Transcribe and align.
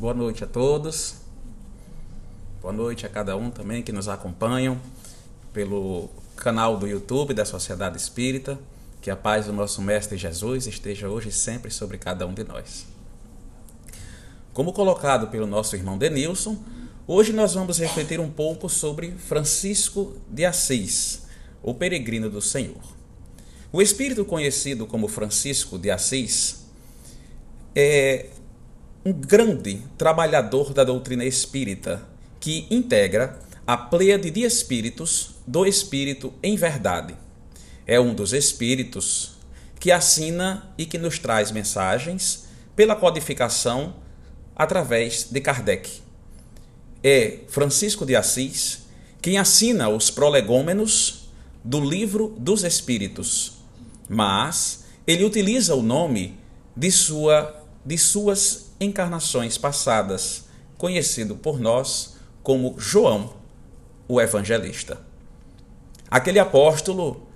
Boa 0.00 0.14
noite 0.14 0.42
a 0.42 0.46
todos. 0.46 1.16
Boa 2.62 2.72
noite 2.72 3.04
a 3.04 3.08
cada 3.10 3.36
um 3.36 3.50
também 3.50 3.82
que 3.82 3.92
nos 3.92 4.08
acompanham 4.08 4.80
pelo 5.52 6.08
canal 6.36 6.78
do 6.78 6.86
YouTube 6.86 7.34
da 7.34 7.44
Sociedade 7.44 7.98
Espírita. 7.98 8.58
Que 9.02 9.10
a 9.10 9.16
paz 9.16 9.44
do 9.44 9.52
nosso 9.52 9.82
Mestre 9.82 10.16
Jesus 10.16 10.66
esteja 10.66 11.10
hoje 11.10 11.28
e 11.28 11.32
sempre 11.32 11.70
sobre 11.70 11.98
cada 11.98 12.26
um 12.26 12.32
de 12.32 12.42
nós. 12.44 12.86
Como 14.54 14.72
colocado 14.72 15.26
pelo 15.26 15.46
nosso 15.46 15.76
irmão 15.76 15.98
Denilson, 15.98 16.56
hoje 17.06 17.34
nós 17.34 17.52
vamos 17.52 17.78
refletir 17.78 18.20
um 18.20 18.30
pouco 18.30 18.70
sobre 18.70 19.10
Francisco 19.10 20.16
de 20.30 20.46
Assis, 20.46 21.24
o 21.62 21.74
peregrino 21.74 22.30
do 22.30 22.40
Senhor. 22.40 22.80
O 23.70 23.82
espírito 23.82 24.24
conhecido 24.24 24.86
como 24.86 25.08
Francisco 25.08 25.78
de 25.78 25.90
Assis 25.90 26.64
é 27.76 28.30
um 29.04 29.12
grande 29.12 29.82
trabalhador 29.96 30.74
da 30.74 30.84
doutrina 30.84 31.24
espírita 31.24 32.06
que 32.38 32.66
integra 32.70 33.38
a 33.66 33.76
pleiade 33.76 34.30
de 34.30 34.42
espíritos 34.42 35.36
do 35.46 35.64
Espírito 35.64 36.32
em 36.42 36.56
verdade. 36.56 37.14
É 37.86 37.98
um 37.98 38.12
dos 38.14 38.32
espíritos 38.32 39.36
que 39.78 39.90
assina 39.90 40.70
e 40.76 40.84
que 40.84 40.98
nos 40.98 41.18
traz 41.18 41.50
mensagens 41.50 42.46
pela 42.76 42.94
codificação 42.94 43.94
através 44.54 45.24
de 45.30 45.40
Kardec. 45.40 46.02
É 47.02 47.38
Francisco 47.48 48.04
de 48.04 48.14
Assis 48.14 48.80
quem 49.22 49.38
assina 49.38 49.88
os 49.88 50.10
prolegômenos 50.10 51.30
do 51.64 51.80
Livro 51.80 52.34
dos 52.38 52.64
Espíritos, 52.64 53.52
mas 54.08 54.84
ele 55.06 55.24
utiliza 55.24 55.74
o 55.74 55.82
nome 55.82 56.38
de, 56.76 56.90
sua, 56.90 57.54
de 57.84 57.96
suas 57.98 58.69
encarnações 58.80 59.58
passadas, 59.58 60.44
conhecido 60.78 61.36
por 61.36 61.60
nós 61.60 62.16
como 62.42 62.74
João, 62.78 63.34
o 64.08 64.20
Evangelista. 64.20 64.98
Aquele 66.10 66.38
apóstolo 66.38 67.28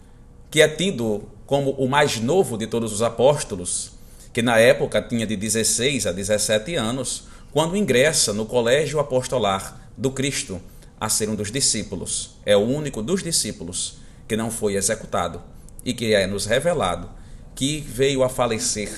que 0.50 0.62
é 0.62 0.68
tido 0.68 1.28
como 1.46 1.72
o 1.72 1.88
mais 1.88 2.18
novo 2.18 2.56
de 2.56 2.66
todos 2.66 2.92
os 2.92 3.02
apóstolos, 3.02 3.92
que 4.32 4.40
na 4.40 4.58
época 4.58 5.02
tinha 5.02 5.26
de 5.26 5.36
16 5.36 6.06
a 6.06 6.12
17 6.12 6.74
anos, 6.74 7.24
quando 7.52 7.76
ingressa 7.76 8.32
no 8.32 8.46
colégio 8.46 8.98
apostolar 8.98 9.88
do 9.96 10.10
Cristo 10.10 10.60
a 10.98 11.08
ser 11.08 11.28
um 11.28 11.36
dos 11.36 11.52
discípulos. 11.52 12.36
É 12.46 12.56
o 12.56 12.60
único 12.60 13.02
dos 13.02 13.22
discípulos 13.22 13.98
que 14.26 14.36
não 14.36 14.50
foi 14.50 14.74
executado 14.74 15.42
e 15.84 15.92
que 15.92 16.14
é 16.14 16.26
nos 16.26 16.46
revelado 16.46 17.10
que 17.54 17.80
veio 17.80 18.24
a 18.24 18.28
falecer 18.28 18.90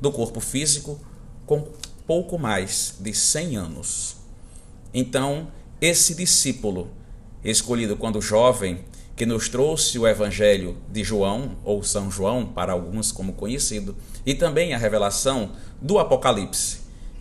do 0.00 0.12
corpo 0.12 0.38
físico 0.38 1.00
com 1.46 1.66
pouco 2.06 2.38
mais 2.38 2.96
de 3.00 3.14
100 3.14 3.56
anos. 3.56 4.16
Então, 4.92 5.48
esse 5.80 6.14
discípulo, 6.14 6.90
escolhido 7.42 7.96
quando 7.96 8.20
jovem, 8.20 8.84
que 9.16 9.24
nos 9.24 9.48
trouxe 9.48 9.98
o 9.98 10.06
Evangelho 10.06 10.76
de 10.90 11.04
João, 11.04 11.56
ou 11.64 11.82
São 11.82 12.10
João, 12.10 12.46
para 12.46 12.72
alguns 12.72 13.12
como 13.12 13.32
conhecido, 13.32 13.96
e 14.26 14.34
também 14.34 14.74
a 14.74 14.78
revelação 14.78 15.52
do 15.80 15.98
Apocalipse. 15.98 16.78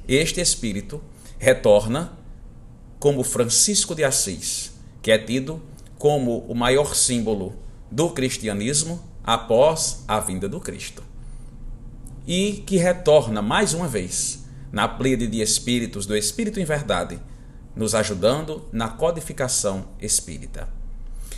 Este 0.08 0.42
Espírito 0.42 1.02
retorna 1.38 2.18
como 3.00 3.24
Francisco 3.24 3.94
de 3.94 4.04
Assis, 4.04 4.72
que 5.02 5.12
é 5.12 5.18
tido 5.18 5.62
como 5.98 6.40
o 6.48 6.56
maior 6.56 6.96
símbolo 6.96 7.54
do 7.92 8.10
cristianismo 8.10 9.02
após 9.24 10.04
a 10.08 10.20
vinda 10.20 10.50
do 10.50 10.60
Cristo. 10.60 11.04
E 12.26 12.64
que 12.66 12.78
retorna 12.78 13.42
mais 13.42 13.74
uma 13.74 13.88
vez 13.88 14.43
na 14.74 14.88
pleiade 14.88 15.28
de 15.28 15.40
espíritos 15.40 16.08
do 16.08 16.18
Espírito 16.18 16.60
em 16.60 16.66
Verdade, 16.66 17.22
nos 17.76 17.94
ajudando 17.94 18.68
na 18.72 18.90
codificação 18.90 19.86
espírita. 20.02 20.68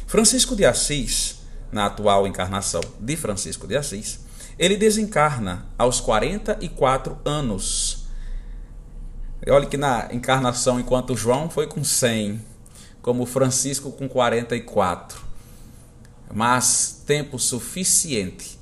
Francisco 0.08 0.56
de 0.56 0.64
Assis, 0.64 1.42
na 1.70 1.88
atual 1.88 2.26
encarnação 2.26 2.80
de 2.98 3.18
Francisco 3.18 3.68
de 3.68 3.76
Assis, 3.76 4.22
ele 4.58 4.78
desencarna 4.78 5.66
aos 5.78 6.00
44 6.00 7.20
anos. 7.26 8.06
Olha 9.50 9.66
que 9.66 9.76
na 9.76 10.08
encarnação, 10.14 10.80
enquanto 10.80 11.18
João 11.18 11.50
foi 11.50 11.68
com 11.68 11.84
100, 11.84 12.42
como 13.02 13.26
Francisco 13.26 13.92
com 13.92 14.08
44. 14.08 15.22
Mas 16.34 17.04
tempo 17.06 17.38
suficiente 17.38 18.58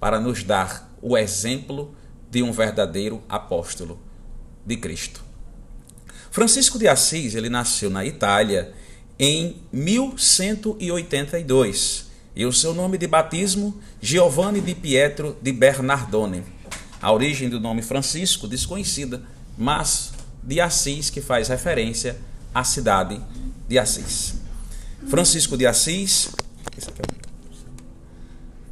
para 0.00 0.18
nos 0.18 0.42
dar 0.42 0.92
o 1.00 1.16
exemplo 1.16 1.94
de 2.28 2.42
um 2.42 2.50
verdadeiro 2.50 3.22
apóstolo 3.28 4.07
de 4.68 4.76
Cristo. 4.76 5.24
Francisco 6.30 6.78
de 6.78 6.86
Assis, 6.86 7.34
ele 7.34 7.48
nasceu 7.48 7.88
na 7.88 8.04
Itália 8.04 8.74
em 9.18 9.56
1182 9.72 12.06
e 12.36 12.44
o 12.44 12.52
seu 12.52 12.74
nome 12.74 12.98
de 12.98 13.06
batismo 13.06 13.80
Giovanni 14.00 14.60
di 14.60 14.74
Pietro 14.74 15.38
di 15.42 15.50
Bernardone. 15.50 16.44
A 17.00 17.10
origem 17.10 17.48
do 17.48 17.58
nome 17.58 17.80
Francisco 17.82 18.46
desconhecida, 18.46 19.22
mas 19.56 20.12
de 20.42 20.60
Assis 20.60 21.08
que 21.10 21.22
faz 21.22 21.48
referência 21.48 22.18
à 22.54 22.62
cidade 22.62 23.18
de 23.66 23.78
Assis. 23.78 24.34
Francisco 25.08 25.56
de 25.56 25.66
Assis 25.66 26.28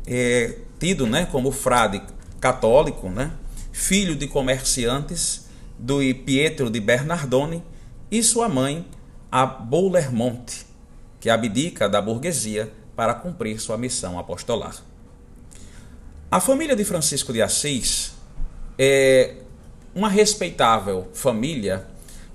é 0.06 0.58
tido, 0.78 1.06
né, 1.06 1.24
como 1.26 1.50
frade 1.50 2.02
católico, 2.38 3.08
né, 3.08 3.32
filho 3.72 4.14
de 4.14 4.28
comerciantes 4.28 5.45
do 5.78 5.98
Pietro 6.24 6.70
de 6.70 6.80
Bernardone 6.80 7.62
e 8.10 8.22
sua 8.22 8.48
mãe, 8.48 8.86
a 9.30 9.44
Boulermonte, 9.44 10.66
que 11.20 11.28
abdica 11.28 11.88
da 11.88 12.00
burguesia 12.00 12.72
para 12.94 13.14
cumprir 13.14 13.60
sua 13.60 13.76
missão 13.76 14.18
apostolar. 14.18 14.76
A 16.30 16.40
família 16.40 16.74
de 16.74 16.84
Francisco 16.84 17.32
de 17.32 17.42
Assis 17.42 18.12
é 18.78 19.34
uma 19.94 20.08
respeitável 20.08 21.08
família, 21.12 21.86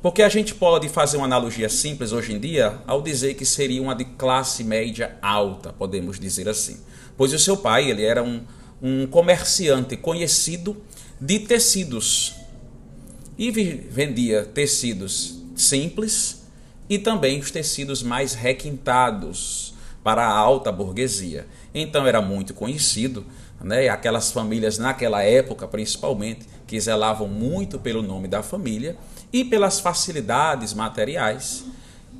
porque 0.02 0.24
a 0.24 0.30
gente 0.30 0.56
pode 0.56 0.90
fazer 0.90 1.18
uma 1.18 1.26
analogia 1.26 1.70
simples 1.70 2.12
hoje 2.12 2.34
em 2.34 2.40
dia 2.40 2.80
ao 2.88 3.02
dizer 3.02 3.36
que 3.36 3.46
seria 3.46 3.82
uma 3.82 3.94
de 3.94 4.06
classe 4.06 4.64
média 4.64 5.18
alta, 5.22 5.72
podemos 5.74 6.20
dizer 6.20 6.50
assim. 6.50 6.80
Pois 7.16 7.34
o 7.34 7.40
seu 7.40 7.58
pai 7.58 7.90
ele 7.90 8.04
era 8.04 8.24
um, 8.24 8.42
um 8.82 9.06
comerciante 9.06 9.96
conhecido 9.96 10.82
de 11.20 11.40
tecidos 11.40 12.41
e 13.42 13.50
vendia 13.50 14.46
tecidos 14.46 15.42
simples 15.56 16.44
e 16.88 17.00
também 17.00 17.40
os 17.40 17.50
tecidos 17.50 18.04
mais 18.04 18.36
requintados 18.36 19.74
para 20.04 20.24
a 20.28 20.32
alta 20.32 20.72
burguesia. 20.72 21.48
Então 21.74 22.06
era 22.06 22.22
muito 22.22 22.54
conhecido, 22.54 23.26
né? 23.60 23.90
aquelas 23.90 24.32
famílias 24.32 24.78
naquela 24.78 25.24
época 25.24 25.68
principalmente, 25.68 26.46
que 26.68 26.80
zelavam 26.80 27.28
muito 27.28 27.80
pelo 27.80 28.04
nome 28.04 28.28
da 28.28 28.44
família 28.44 28.96
e 29.34 29.44
pelas 29.44 29.80
facilidades 29.80 30.76
materiais, 30.76 31.66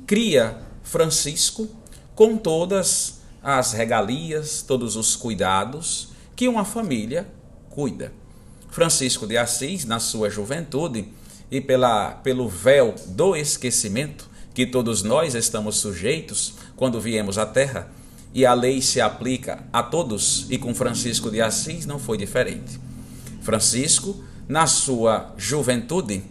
cria 0.08 0.58
Francisco 0.82 1.68
com 2.16 2.36
todas 2.36 3.20
as 3.40 3.72
regalias, 3.72 4.60
todos 4.62 4.96
os 4.96 5.14
cuidados 5.14 6.08
que 6.34 6.48
uma 6.48 6.64
família 6.64 7.28
cuida. 7.70 8.12
Francisco 8.72 9.26
de 9.26 9.36
Assis, 9.36 9.84
na 9.84 10.00
sua 10.00 10.30
juventude, 10.30 11.06
e 11.50 11.60
pela, 11.60 12.12
pelo 12.12 12.48
véu 12.48 12.94
do 13.08 13.36
esquecimento 13.36 14.26
que 14.54 14.66
todos 14.66 15.02
nós 15.02 15.34
estamos 15.34 15.76
sujeitos 15.76 16.54
quando 16.74 16.98
viemos 16.98 17.36
à 17.36 17.44
Terra, 17.44 17.90
e 18.32 18.46
a 18.46 18.54
lei 18.54 18.80
se 18.80 18.98
aplica 18.98 19.62
a 19.70 19.82
todos, 19.82 20.46
e 20.48 20.56
com 20.56 20.74
Francisco 20.74 21.30
de 21.30 21.42
Assis 21.42 21.84
não 21.84 21.98
foi 21.98 22.16
diferente. 22.16 22.80
Francisco, 23.42 24.24
na 24.48 24.66
sua 24.66 25.34
juventude, 25.36 26.24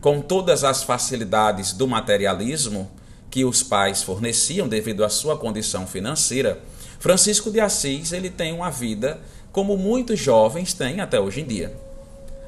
com 0.00 0.20
todas 0.20 0.64
as 0.64 0.82
facilidades 0.82 1.72
do 1.72 1.86
materialismo 1.86 2.90
que 3.30 3.44
os 3.44 3.62
pais 3.62 4.02
forneciam 4.02 4.66
devido 4.66 5.04
à 5.04 5.08
sua 5.08 5.38
condição 5.38 5.86
financeira, 5.86 6.60
Francisco 6.98 7.48
de 7.48 7.60
Assis 7.60 8.10
ele 8.12 8.28
tem 8.28 8.52
uma 8.52 8.70
vida 8.70 9.20
como 9.52 9.76
muitos 9.76 10.18
jovens 10.18 10.72
têm 10.74 11.00
até 11.00 11.20
hoje 11.20 11.40
em 11.40 11.46
dia. 11.46 11.76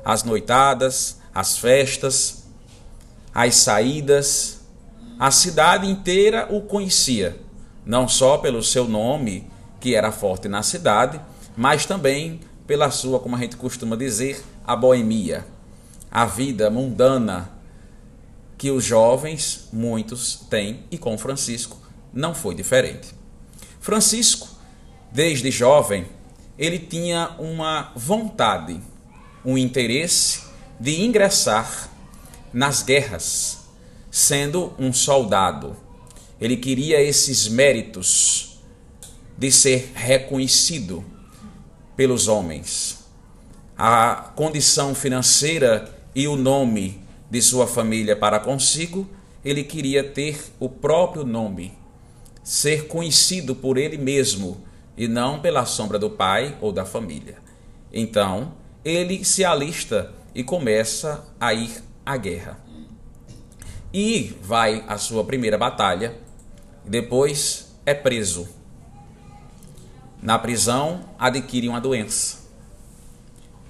As 0.04 0.22
noitadas, 0.22 1.18
as 1.34 1.58
festas, 1.58 2.44
as 3.34 3.54
saídas, 3.56 4.60
a 5.18 5.30
cidade 5.30 5.88
inteira 5.88 6.46
o 6.50 6.62
conhecia, 6.62 7.38
não 7.84 8.08
só 8.08 8.38
pelo 8.38 8.62
seu 8.62 8.86
nome, 8.88 9.50
que 9.80 9.94
era 9.94 10.12
forte 10.12 10.48
na 10.48 10.62
cidade, 10.62 11.20
mas 11.56 11.86
também 11.86 12.40
pela 12.66 12.90
sua, 12.90 13.18
como 13.18 13.36
a 13.36 13.38
gente 13.38 13.56
costuma 13.56 13.96
dizer, 13.96 14.42
a 14.66 14.76
boemia, 14.76 15.44
a 16.10 16.24
vida 16.24 16.70
mundana 16.70 17.50
que 18.56 18.70
os 18.70 18.84
jovens, 18.84 19.68
muitos, 19.72 20.46
têm 20.48 20.84
e 20.90 20.96
com 20.96 21.18
Francisco 21.18 21.78
não 22.12 22.34
foi 22.34 22.54
diferente. 22.54 23.14
Francisco, 23.80 24.48
desde 25.10 25.50
jovem, 25.50 26.06
ele 26.58 26.78
tinha 26.78 27.34
uma 27.38 27.92
vontade, 27.96 28.80
um 29.44 29.56
interesse 29.56 30.42
de 30.78 31.00
ingressar 31.02 31.90
nas 32.52 32.82
guerras, 32.82 33.68
sendo 34.10 34.74
um 34.78 34.92
soldado. 34.92 35.76
Ele 36.40 36.56
queria 36.56 37.00
esses 37.00 37.48
méritos 37.48 38.60
de 39.38 39.50
ser 39.50 39.92
reconhecido 39.94 41.04
pelos 41.96 42.28
homens. 42.28 42.98
A 43.76 44.30
condição 44.36 44.94
financeira 44.94 45.92
e 46.14 46.28
o 46.28 46.36
nome 46.36 47.02
de 47.30 47.40
sua 47.40 47.66
família 47.66 48.14
para 48.14 48.38
consigo, 48.38 49.08
ele 49.44 49.64
queria 49.64 50.04
ter 50.04 50.38
o 50.60 50.68
próprio 50.68 51.24
nome, 51.24 51.72
ser 52.44 52.86
conhecido 52.86 53.54
por 53.54 53.78
ele 53.78 53.96
mesmo 53.96 54.60
e 54.96 55.08
não 55.08 55.40
pela 55.40 55.64
sombra 55.64 55.98
do 55.98 56.10
pai 56.10 56.56
ou 56.60 56.72
da 56.72 56.84
família. 56.84 57.36
Então, 57.92 58.52
ele 58.84 59.24
se 59.24 59.44
alista 59.44 60.12
e 60.34 60.42
começa 60.42 61.24
a 61.40 61.52
ir 61.54 61.82
à 62.04 62.16
guerra. 62.16 62.58
E 63.92 64.36
vai 64.42 64.84
à 64.88 64.96
sua 64.96 65.24
primeira 65.24 65.58
batalha, 65.58 66.16
depois 66.84 67.76
é 67.84 67.94
preso. 67.94 68.48
Na 70.20 70.38
prisão, 70.38 71.00
adquire 71.18 71.68
uma 71.68 71.80
doença. 71.80 72.38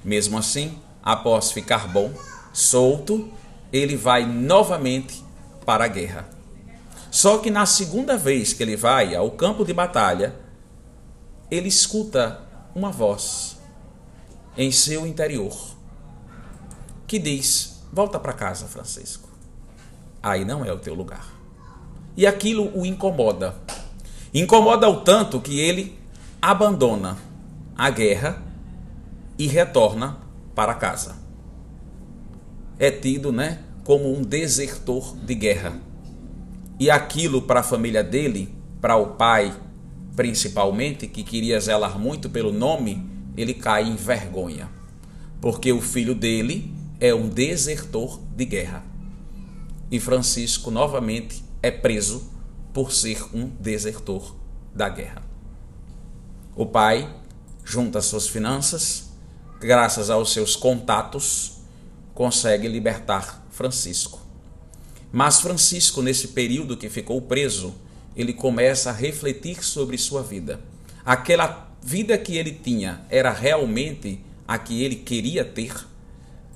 Mesmo 0.04 0.38
assim, 0.38 0.78
após 1.02 1.50
ficar 1.50 1.88
bom, 1.88 2.12
solto, 2.52 3.30
ele 3.72 3.96
vai 3.96 4.26
novamente 4.26 5.24
para 5.64 5.84
a 5.84 5.88
guerra. 5.88 6.28
Só 7.10 7.38
que 7.38 7.50
na 7.50 7.66
segunda 7.66 8.16
vez 8.16 8.52
que 8.52 8.62
ele 8.62 8.76
vai 8.76 9.14
ao 9.14 9.30
campo 9.30 9.64
de 9.64 9.72
batalha, 9.72 10.34
ele 11.52 11.68
escuta 11.68 12.40
uma 12.74 12.90
voz 12.90 13.58
em 14.56 14.72
seu 14.72 15.06
interior 15.06 15.54
que 17.06 17.18
diz: 17.18 17.82
Volta 17.92 18.18
para 18.18 18.32
casa, 18.32 18.66
Francisco. 18.66 19.28
Aí 20.22 20.46
não 20.46 20.64
é 20.64 20.72
o 20.72 20.78
teu 20.78 20.94
lugar. 20.94 21.26
E 22.16 22.26
aquilo 22.26 22.74
o 22.74 22.86
incomoda. 22.86 23.54
Incomoda 24.32 24.88
o 24.88 25.02
tanto 25.02 25.42
que 25.42 25.60
ele 25.60 25.98
abandona 26.40 27.18
a 27.76 27.90
guerra 27.90 28.42
e 29.38 29.46
retorna 29.46 30.16
para 30.54 30.72
casa. 30.72 31.16
É 32.78 32.90
tido, 32.90 33.30
né, 33.30 33.62
como 33.84 34.10
um 34.10 34.22
desertor 34.22 35.14
de 35.18 35.34
guerra. 35.34 35.78
E 36.80 36.90
aquilo 36.90 37.42
para 37.42 37.60
a 37.60 37.62
família 37.62 38.02
dele, 38.02 38.56
para 38.80 38.96
o 38.96 39.16
pai 39.16 39.54
principalmente, 40.14 41.06
que 41.06 41.22
queria 41.22 41.60
zelar 41.60 41.98
muito 41.98 42.28
pelo 42.28 42.52
nome, 42.52 43.04
ele 43.36 43.54
cai 43.54 43.84
em 43.88 43.96
vergonha. 43.96 44.68
Porque 45.40 45.72
o 45.72 45.80
filho 45.80 46.14
dele 46.14 46.72
é 47.00 47.14
um 47.14 47.28
desertor 47.28 48.20
de 48.36 48.44
guerra. 48.44 48.84
E 49.90 49.98
Francisco 49.98 50.70
novamente 50.70 51.42
é 51.62 51.70
preso 51.70 52.30
por 52.72 52.92
ser 52.92 53.22
um 53.34 53.48
desertor 53.60 54.34
da 54.74 54.88
guerra. 54.88 55.22
O 56.54 56.66
pai 56.66 57.14
junta 57.64 58.00
suas 58.00 58.28
finanças, 58.28 59.10
graças 59.60 60.10
aos 60.10 60.32
seus 60.32 60.56
contatos, 60.56 61.58
consegue 62.14 62.68
libertar 62.68 63.46
Francisco. 63.50 64.20
Mas 65.10 65.40
Francisco, 65.40 66.00
nesse 66.02 66.28
período 66.28 66.76
que 66.76 66.88
ficou 66.88 67.20
preso, 67.20 67.74
ele 68.16 68.32
começa 68.32 68.90
a 68.90 68.92
refletir 68.92 69.64
sobre 69.64 69.96
sua 69.96 70.22
vida. 70.22 70.60
Aquela 71.04 71.70
vida 71.82 72.16
que 72.16 72.36
ele 72.36 72.52
tinha 72.52 73.00
era 73.10 73.32
realmente 73.32 74.20
a 74.46 74.58
que 74.58 74.82
ele 74.82 74.96
queria 74.96 75.44
ter? 75.44 75.74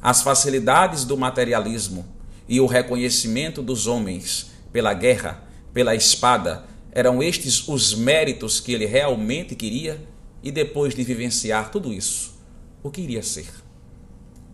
As 0.00 0.23
facilidades 0.23 1.05
do 1.05 1.17
materialismo 1.17 2.06
e 2.49 2.61
o 2.61 2.67
reconhecimento 2.67 3.62
dos 3.62 3.87
homens 3.87 4.50
pela 4.73 4.93
guerra, 4.94 5.43
pela 5.73 5.94
espada, 5.94 6.64
eram 6.93 7.23
estes 7.23 7.67
os 7.69 7.94
méritos 7.94 8.61
que 8.61 8.73
ele 8.73 8.87
realmente 8.87 9.55
queria? 9.55 10.00
E 10.43 10.52
depois 10.52 10.94
de 10.94 11.02
vivenciar 11.02 11.70
tudo 11.70 11.93
isso, 11.93 12.38
o 12.82 12.91
que 12.91 13.00
iria 13.00 13.23
ser? 13.23 13.49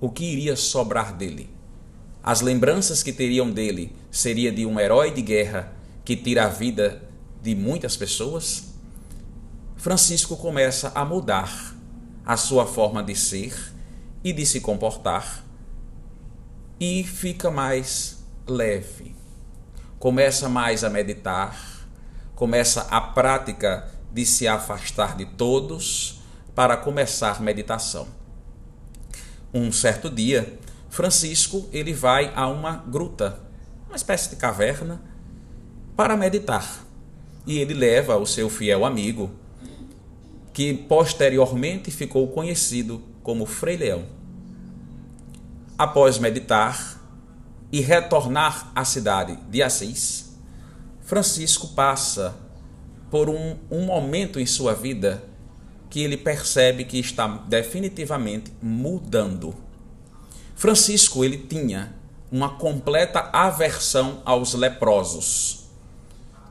O 0.01 0.09
que 0.09 0.25
iria 0.25 0.57
sobrar 0.57 1.15
dele? 1.15 1.51
As 2.23 2.41
lembranças 2.41 3.03
que 3.03 3.13
teriam 3.13 3.51
dele 3.51 3.93
seria 4.11 4.51
de 4.51 4.65
um 4.65 4.81
herói 4.81 5.11
de 5.11 5.21
guerra 5.21 5.73
que 6.05 6.17
tira 6.17 6.45
a 6.45 6.49
vida 6.49 7.03
de 7.41 7.55
muitas 7.55 7.97
pessoas, 7.97 8.73
Francisco 9.77 10.37
começa 10.37 10.93
a 10.95 11.05
mudar 11.05 11.75
a 12.25 12.37
sua 12.37 12.67
forma 12.67 13.03
de 13.03 13.17
ser 13.17 13.55
e 14.23 14.33
de 14.33 14.47
se 14.47 14.61
comportar 14.61 15.45
e 16.79 17.03
fica 17.05 17.51
mais 17.51 18.25
leve. 18.47 19.15
Começa 19.99 20.49
mais 20.49 20.85
a 20.85 20.91
meditar, 20.91 21.57
começa 22.35 22.83
a 22.91 23.01
prática 23.01 23.89
de 24.13 24.25
se 24.27 24.47
afastar 24.47 25.17
de 25.17 25.27
todos 25.27 26.21
para 26.55 26.77
começar 26.77 27.41
meditação. 27.41 28.07
Um 29.55 29.71
certo 29.73 30.11
dia, 30.11 30.59
Francisco 30.91 31.69
ele 31.73 31.93
vai 31.93 32.33
a 32.35 32.47
uma 32.47 32.77
gruta, 32.77 33.41
uma 33.87 33.97
espécie 33.97 34.31
de 34.31 34.37
caverna 34.37 35.01
para 36.03 36.17
meditar. 36.17 36.85
E 37.47 37.61
ele 37.61 37.75
leva 37.75 38.17
o 38.17 38.27
seu 38.27 38.51
fiel 38.51 38.85
amigo, 38.85 39.31
que 40.53 40.75
posteriormente 40.75 41.93
ficou 41.93 42.27
conhecido 42.27 43.01
como 43.23 43.47
Frei 43.47 43.77
Leão. 43.77 44.03
Após 45.79 46.19
meditar 46.19 47.01
e 47.71 47.81
retornar 47.81 48.73
à 48.75 48.85
cidade 48.85 49.39
de 49.49 49.63
Assis, 49.63 50.37
Francisco 51.03 51.69
passa 51.69 52.35
por 53.09 53.31
um, 53.31 53.57
um 53.71 53.85
momento 53.85 54.41
em 54.41 54.47
sua 54.47 54.75
vida 54.75 55.23
que 55.89 56.03
ele 56.03 56.17
percebe 56.17 56.85
que 56.85 56.99
está 56.99 57.29
definitivamente 57.47 58.53
mudando. 58.61 59.55
Francisco 60.57 61.25
ele 61.25 61.39
tinha 61.39 61.95
uma 62.29 62.57
completa 62.57 63.31
aversão 63.33 64.21
aos 64.25 64.53
leprosos. 64.55 65.62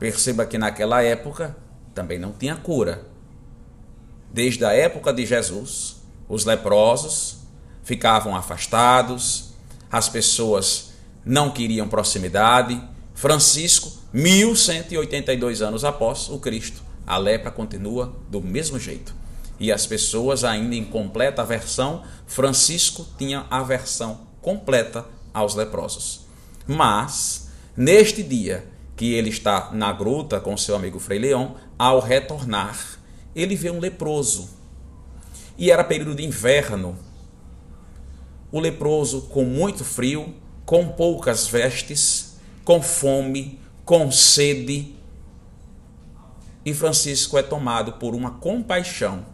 Perceba 0.02 0.44
que 0.44 0.58
naquela 0.58 1.00
época 1.00 1.56
também 1.94 2.18
não 2.18 2.32
tinha 2.32 2.56
cura. 2.56 3.06
Desde 4.32 4.64
a 4.64 4.72
época 4.72 5.12
de 5.12 5.24
Jesus, 5.24 6.02
os 6.28 6.44
leprosos 6.44 7.36
ficavam 7.84 8.34
afastados, 8.34 9.52
as 9.88 10.08
pessoas 10.08 10.94
não 11.24 11.52
queriam 11.52 11.88
proximidade. 11.88 12.82
Francisco, 13.14 13.92
1182 14.12 15.62
anos 15.62 15.84
após 15.84 16.28
o 16.28 16.40
Cristo, 16.40 16.82
a 17.06 17.16
lepra 17.16 17.52
continua 17.52 18.12
do 18.28 18.40
mesmo 18.40 18.80
jeito. 18.80 19.14
E 19.60 19.70
as 19.70 19.86
pessoas 19.86 20.42
ainda 20.42 20.74
em 20.74 20.84
completa 20.84 21.42
aversão, 21.42 22.02
Francisco 22.26 23.06
tinha 23.16 23.46
aversão 23.48 24.22
completa 24.40 25.06
aos 25.32 25.54
leprosos. 25.54 26.22
Mas, 26.66 27.50
neste 27.76 28.24
dia, 28.24 28.71
que 28.96 29.14
ele 29.14 29.30
está 29.30 29.70
na 29.72 29.92
gruta 29.92 30.40
com 30.40 30.56
seu 30.56 30.76
amigo 30.76 30.98
Frei 30.98 31.18
Leão, 31.18 31.56
ao 31.78 32.00
retornar, 32.00 32.98
ele 33.34 33.56
vê 33.56 33.70
um 33.70 33.78
leproso. 33.78 34.50
E 35.56 35.70
era 35.70 35.84
período 35.84 36.14
de 36.14 36.24
inverno. 36.24 36.96
O 38.50 38.60
leproso 38.60 39.22
com 39.22 39.44
muito 39.44 39.84
frio, 39.84 40.34
com 40.64 40.88
poucas 40.88 41.46
vestes, 41.46 42.36
com 42.64 42.82
fome, 42.82 43.58
com 43.84 44.10
sede. 44.10 44.94
E 46.64 46.74
Francisco 46.74 47.38
é 47.38 47.42
tomado 47.42 47.94
por 47.94 48.14
uma 48.14 48.32
compaixão 48.32 49.24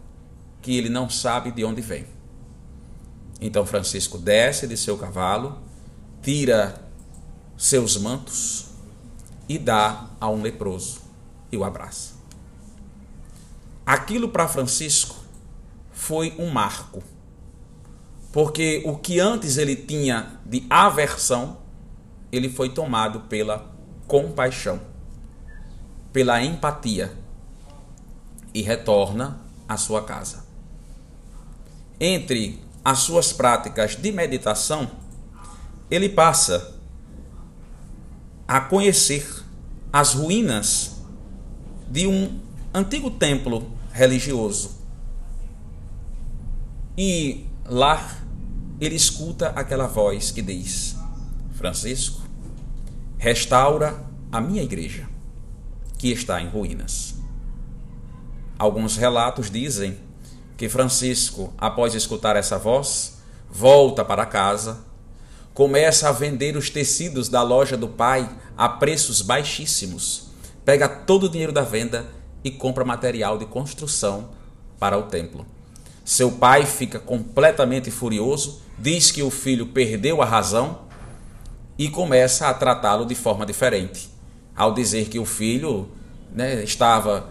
que 0.61 0.77
ele 0.77 0.89
não 0.89 1.09
sabe 1.09 1.51
de 1.51 1.63
onde 1.63 1.81
vem. 1.81 2.05
Então 3.41 3.65
Francisco 3.65 4.17
desce 4.17 4.67
de 4.67 4.75
seu 4.75 4.97
cavalo, 4.97 5.61
tira 6.21 6.81
seus 7.57 7.97
mantos, 7.97 8.68
e 9.49 9.57
dá 9.57 10.05
a 10.21 10.29
um 10.29 10.43
leproso 10.43 11.01
e 11.51 11.57
o 11.57 11.63
abraça. 11.63 12.13
Aquilo 13.83 14.29
para 14.29 14.47
Francisco 14.47 15.15
foi 15.91 16.35
um 16.37 16.51
marco, 16.51 17.01
porque 18.31 18.83
o 18.85 18.95
que 18.95 19.19
antes 19.19 19.57
ele 19.57 19.75
tinha 19.75 20.39
de 20.45 20.63
aversão, 20.69 21.57
ele 22.31 22.47
foi 22.47 22.69
tomado 22.69 23.21
pela 23.21 23.73
compaixão, 24.07 24.79
pela 26.13 26.43
empatia 26.43 27.17
e 28.53 28.61
retorna 28.61 29.41
à 29.67 29.75
sua 29.77 30.03
casa. 30.03 30.45
Entre 31.99 32.63
as 32.85 32.99
suas 32.99 33.33
práticas 33.33 33.95
de 33.95 34.11
meditação, 34.11 34.89
ele 35.89 36.07
passa 36.07 36.78
a 38.49 38.59
conhecer 38.59 39.45
as 39.93 40.15
ruínas 40.15 41.03
de 41.87 42.07
um 42.07 42.39
antigo 42.73 43.11
templo 43.11 43.71
religioso. 43.91 44.71
E 46.97 47.45
lá 47.63 48.17
ele 48.81 48.95
escuta 48.95 49.49
aquela 49.49 49.85
voz 49.85 50.31
que 50.31 50.41
diz: 50.41 50.97
Francisco, 51.51 52.23
restaura 53.19 54.03
a 54.31 54.41
minha 54.41 54.63
igreja, 54.63 55.07
que 55.99 56.11
está 56.11 56.41
em 56.41 56.49
ruínas. 56.49 57.13
Alguns 58.57 58.97
relatos 58.97 59.51
dizem 59.51 59.95
que 60.57 60.67
Francisco, 60.67 61.53
após 61.55 61.93
escutar 61.93 62.35
essa 62.35 62.57
voz, 62.57 63.19
volta 63.47 64.03
para 64.03 64.25
casa, 64.25 64.83
começa 65.59 66.07
a 66.07 66.13
vender 66.13 66.55
os 66.55 66.69
tecidos 66.69 67.27
da 67.27 67.41
loja 67.43 67.75
do 67.75 67.89
pai 67.89 68.29
a 68.57 68.69
preços 68.69 69.21
baixíssimos, 69.21 70.29
pega 70.63 70.87
todo 70.87 71.25
o 71.25 71.29
dinheiro 71.29 71.51
da 71.51 71.63
venda 71.63 72.05
e 72.41 72.49
compra 72.49 72.85
material 72.85 73.37
de 73.37 73.45
construção 73.45 74.29
para 74.79 74.97
o 74.97 75.03
templo. 75.03 75.45
Seu 76.05 76.31
pai 76.31 76.65
fica 76.65 76.97
completamente 76.97 77.91
furioso, 77.91 78.61
diz 78.77 79.11
que 79.11 79.21
o 79.21 79.29
filho 79.29 79.67
perdeu 79.67 80.21
a 80.21 80.25
razão 80.25 80.79
e 81.77 81.89
começa 81.89 82.47
a 82.47 82.53
tratá-lo 82.53 83.05
de 83.05 83.13
forma 83.13 83.45
diferente. 83.45 84.09
Ao 84.55 84.73
dizer 84.73 85.09
que 85.09 85.19
o 85.19 85.25
filho 85.25 85.89
né, 86.31 86.63
estava 86.63 87.27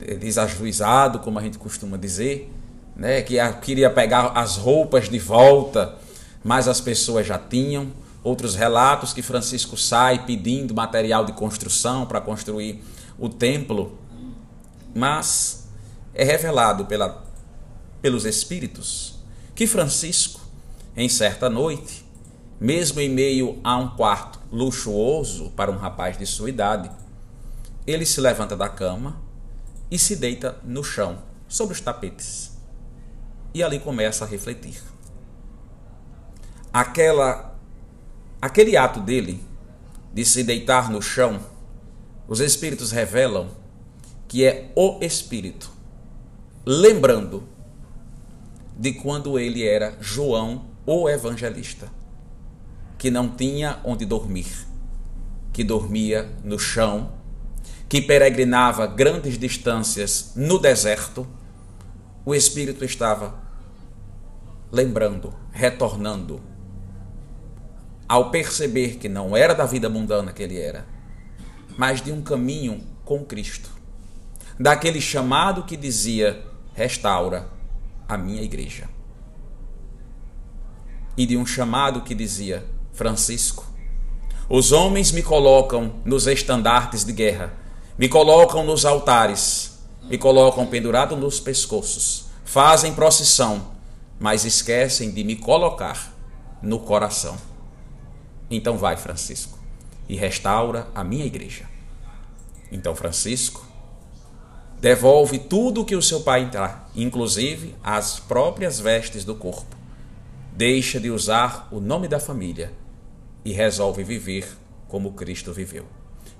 eh, 0.00 0.14
desajuizado, 0.14 1.18
como 1.18 1.40
a 1.40 1.42
gente 1.42 1.58
costuma 1.58 1.96
dizer, 1.96 2.52
né, 2.94 3.20
que 3.20 3.34
queria 3.62 3.90
pegar 3.90 4.26
as 4.26 4.58
roupas 4.58 5.08
de 5.08 5.18
volta, 5.18 6.03
mas 6.44 6.68
as 6.68 6.80
pessoas 6.80 7.26
já 7.26 7.38
tinham. 7.38 7.90
Outros 8.22 8.54
relatos 8.54 9.12
que 9.12 9.20
Francisco 9.20 9.76
sai 9.76 10.24
pedindo 10.24 10.74
material 10.74 11.24
de 11.24 11.32
construção 11.32 12.06
para 12.06 12.20
construir 12.20 12.82
o 13.18 13.28
templo, 13.28 13.98
mas 14.94 15.68
é 16.14 16.24
revelado 16.24 16.86
pela, 16.86 17.24
pelos 18.00 18.24
Espíritos 18.24 19.14
que 19.54 19.66
Francisco, 19.68 20.40
em 20.96 21.08
certa 21.08 21.48
noite, 21.48 22.04
mesmo 22.60 23.00
em 23.00 23.08
meio 23.08 23.60
a 23.62 23.76
um 23.76 23.88
quarto 23.90 24.40
luxuoso 24.50 25.50
para 25.50 25.70
um 25.70 25.76
rapaz 25.76 26.18
de 26.18 26.26
sua 26.26 26.48
idade, 26.48 26.90
ele 27.86 28.04
se 28.04 28.20
levanta 28.20 28.56
da 28.56 28.68
cama 28.68 29.22
e 29.90 29.98
se 29.98 30.16
deita 30.16 30.58
no 30.64 30.82
chão, 30.82 31.18
sobre 31.46 31.74
os 31.74 31.80
tapetes. 31.80 32.52
E 33.52 33.62
ali 33.62 33.78
começa 33.78 34.24
a 34.24 34.28
refletir. 34.28 34.82
Aquela 36.74 37.56
aquele 38.42 38.76
ato 38.76 38.98
dele 38.98 39.40
de 40.12 40.24
se 40.24 40.42
deitar 40.42 40.90
no 40.90 41.00
chão, 41.00 41.40
os 42.26 42.40
espíritos 42.40 42.90
revelam 42.90 43.48
que 44.26 44.44
é 44.44 44.72
o 44.74 44.98
espírito. 45.00 45.70
Lembrando 46.66 47.44
de 48.76 48.92
quando 48.94 49.38
ele 49.38 49.64
era 49.64 49.96
João 50.00 50.64
o 50.84 51.08
evangelista 51.08 51.88
que 52.98 53.08
não 53.08 53.28
tinha 53.28 53.78
onde 53.84 54.04
dormir, 54.04 54.66
que 55.52 55.62
dormia 55.62 56.28
no 56.42 56.58
chão, 56.58 57.12
que 57.88 58.02
peregrinava 58.02 58.84
grandes 58.86 59.38
distâncias 59.38 60.32
no 60.34 60.58
deserto, 60.58 61.24
o 62.26 62.34
espírito 62.34 62.84
estava 62.84 63.34
lembrando, 64.72 65.32
retornando, 65.52 66.40
ao 68.08 68.30
perceber 68.30 68.96
que 68.96 69.08
não 69.08 69.36
era 69.36 69.54
da 69.54 69.64
vida 69.64 69.88
mundana 69.88 70.32
que 70.32 70.42
ele 70.42 70.58
era, 70.58 70.86
mas 71.76 72.00
de 72.00 72.12
um 72.12 72.22
caminho 72.22 72.82
com 73.04 73.24
Cristo, 73.24 73.70
daquele 74.58 75.00
chamado 75.00 75.64
que 75.64 75.76
dizia: 75.76 76.42
restaura 76.74 77.48
a 78.08 78.16
minha 78.16 78.42
igreja, 78.42 78.88
e 81.16 81.26
de 81.26 81.36
um 81.36 81.46
chamado 81.46 82.02
que 82.02 82.14
dizia: 82.14 82.64
Francisco. 82.92 83.66
Os 84.48 84.72
homens 84.72 85.10
me 85.10 85.22
colocam 85.22 85.94
nos 86.04 86.26
estandartes 86.26 87.02
de 87.02 87.12
guerra, 87.12 87.54
me 87.96 88.08
colocam 88.08 88.62
nos 88.62 88.84
altares, 88.84 89.78
me 90.02 90.18
colocam 90.18 90.66
pendurado 90.66 91.16
nos 91.16 91.40
pescoços, 91.40 92.26
fazem 92.44 92.92
procissão, 92.92 93.72
mas 94.20 94.44
esquecem 94.44 95.10
de 95.10 95.24
me 95.24 95.34
colocar 95.34 96.14
no 96.60 96.78
coração. 96.78 97.53
Então 98.54 98.78
vai, 98.78 98.96
Francisco, 98.96 99.58
e 100.08 100.14
restaura 100.14 100.86
a 100.94 101.02
minha 101.02 101.26
igreja. 101.26 101.64
Então, 102.70 102.94
Francisco 102.94 103.66
devolve 104.80 105.40
tudo 105.40 105.80
o 105.80 105.84
que 105.84 105.96
o 105.96 106.02
seu 106.02 106.20
pai 106.20 106.42
entrar, 106.42 106.88
inclusive 106.94 107.74
as 107.82 108.20
próprias 108.20 108.78
vestes 108.78 109.24
do 109.24 109.34
corpo. 109.34 109.76
Deixa 110.52 111.00
de 111.00 111.10
usar 111.10 111.66
o 111.72 111.80
nome 111.80 112.06
da 112.06 112.20
família 112.20 112.72
e 113.44 113.52
resolve 113.52 114.04
viver 114.04 114.46
como 114.86 115.14
Cristo 115.14 115.52
viveu. 115.52 115.86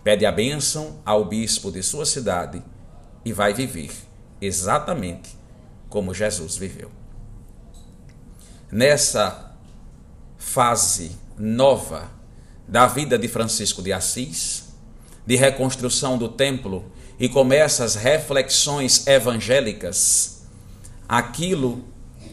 Pede 0.05 0.25
a 0.25 0.31
bênção 0.31 1.01
ao 1.05 1.25
bispo 1.25 1.73
de 1.73 1.83
sua 1.83 2.07
cidade 2.07 2.63
e 3.25 3.33
vai 3.33 3.53
viver 3.53 3.91
exatamente 4.41 5.37
como 5.89 6.15
Jesus 6.15 6.57
viveu. 6.57 6.93
Nessa 8.71 9.54
fase 10.45 11.13
nova 11.39 12.11
da 12.69 12.87
vida 12.87 13.19
de 13.19 13.29
Francisco 13.29 13.83
de 13.83 13.93
Assis, 13.93 14.65
de 15.27 15.37
reconstrução 15.37 16.17
do 16.17 16.29
templo 16.29 16.85
e 17.19 17.29
começa 17.29 17.85
as 17.85 17.95
reflexões 17.95 19.07
evangélicas, 19.07 20.43
aquilo 21.09 21.85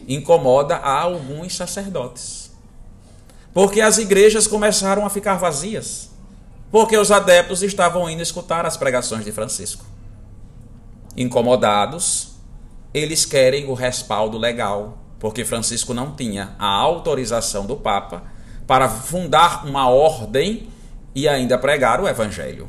incomoda 0.06 0.76
a 0.76 1.00
alguns 1.00 1.56
sacerdotes 1.56 2.42
porque 3.52 3.80
as 3.80 3.98
igrejas 3.98 4.46
começaram 4.46 5.04
a 5.04 5.10
ficar 5.10 5.36
vazias, 5.36 6.10
porque 6.70 6.96
os 6.96 7.10
adeptos 7.10 7.62
estavam 7.62 8.08
indo 8.08 8.22
escutar 8.22 8.64
as 8.64 8.76
pregações 8.76 9.24
de 9.24 9.32
Francisco. 9.32 9.84
Incomodados, 11.16 12.30
eles 12.94 13.26
querem 13.26 13.68
o 13.68 13.74
respaldo 13.74 14.38
legal, 14.38 14.98
porque 15.22 15.44
Francisco 15.44 15.94
não 15.94 16.16
tinha 16.16 16.56
a 16.58 16.66
autorização 16.66 17.64
do 17.64 17.76
Papa 17.76 18.24
para 18.66 18.88
fundar 18.88 19.64
uma 19.64 19.88
ordem 19.88 20.68
e 21.14 21.28
ainda 21.28 21.56
pregar 21.56 22.00
o 22.00 22.08
evangelho. 22.08 22.68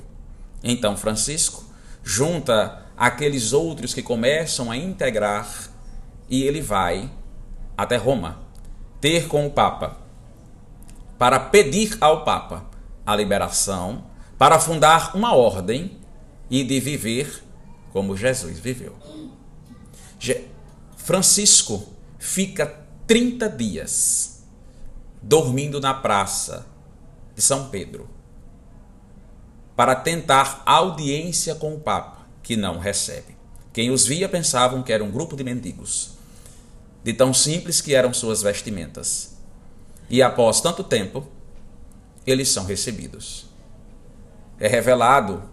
Então 0.63 0.95
Francisco 0.95 1.63
junta 2.03 2.83
aqueles 2.95 3.53
outros 3.53 3.91
que 3.91 4.03
começam 4.03 4.69
a 4.69 4.77
integrar 4.77 5.50
e 6.29 6.43
ele 6.43 6.62
vai 6.62 7.10
até 7.75 7.98
Roma 7.98 8.38
ter 9.01 9.27
com 9.27 9.48
o 9.48 9.50
Papa 9.50 9.98
para 11.17 11.39
pedir 11.39 11.98
ao 12.00 12.24
Papa 12.24 12.67
a 13.03 13.15
liberação, 13.15 14.03
para 14.38 14.60
fundar 14.60 15.15
uma 15.15 15.33
ordem 15.33 15.98
e 16.51 16.63
de 16.63 16.79
viver 16.79 17.43
como 17.91 18.15
Jesus 18.15 18.60
viveu. 18.60 18.95
Francisco 20.95 21.91
fica 22.24 22.80
30 23.06 23.50
dias 23.50 24.46
dormindo 25.22 25.82
na 25.82 25.94
praça 25.94 26.65
de 27.36 27.42
São 27.42 27.68
Pedro 27.68 28.10
para 29.75 29.94
tentar 29.94 30.63
audiência 30.65 31.53
com 31.53 31.75
o 31.75 31.80
Papa, 31.82 32.25
que 32.42 32.56
não 32.56 32.80
recebe. 32.80 33.36
Quem 33.74 33.92
os 33.92 34.06
via 34.06 34.30
pensavam 34.30 34.82
que 34.82 34.94
era 34.94 35.03
um 35.03 35.12
grupo 35.12 35.36
de 35.36 35.44
mendigos, 35.44 36.12
de 37.03 37.12
tão 37.12 37.34
simples 37.34 37.82
que 37.82 37.94
eram 37.94 38.13
suas 38.13 38.42
vestimentas 38.42 39.36
e 40.10 40.22
após 40.22 40.62
tanto 40.62 40.82
tempo, 40.82 41.27
eles 42.25 42.48
são 42.48 42.63
recebidos. 42.63 43.48
É 44.58 44.68
revelado 44.70 45.44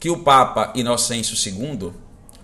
que 0.00 0.10
o 0.10 0.24
Papa 0.24 0.72
Inocêncio 0.74 1.36
II, 1.36 1.92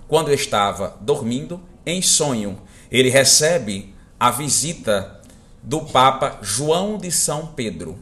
quando 0.07 0.33
estava 0.33 0.97
dormindo, 1.01 1.61
em 1.85 2.01
sonho, 2.01 2.61
ele 2.91 3.11
recebe 3.11 3.95
a 4.19 4.31
visita 4.31 5.21
do 5.63 5.83
Papa 5.83 6.39
João 6.43 6.97
de 6.99 7.11
São 7.11 7.47
Pedro, 7.49 7.99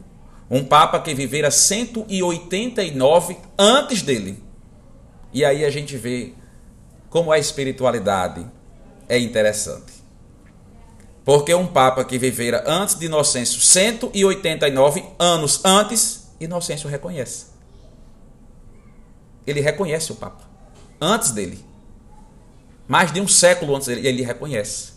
um 0.49 0.63
Papa 0.63 0.99
que 0.99 1.13
vivera 1.13 1.51
189 1.51 3.37
antes 3.57 4.01
dele. 4.01 4.41
E 5.33 5.43
aí 5.43 5.65
a 5.65 5.69
gente 5.69 5.97
vê 5.97 6.33
como 7.09 7.31
a 7.31 7.37
espiritualidade 7.37 8.47
é 9.09 9.19
interessante. 9.19 9.93
Porque 11.25 11.53
um 11.53 11.67
Papa 11.67 12.05
que 12.05 12.17
vivera 12.17 12.63
antes 12.65 12.95
de 12.95 13.05
Inocêncio, 13.07 13.59
189 13.59 15.03
anos 15.19 15.59
antes, 15.65 16.29
Inocêncio 16.39 16.89
reconhece. 16.89 17.47
Ele 19.45 19.59
reconhece 19.59 20.11
o 20.13 20.15
Papa. 20.15 20.49
Antes 21.01 21.31
dele. 21.31 21.66
Mais 22.87 23.11
de 23.11 23.19
um 23.19 23.27
século 23.27 23.75
antes 23.75 23.87
dele, 23.87 24.07
ele 24.07 24.23
reconhece. 24.23 24.93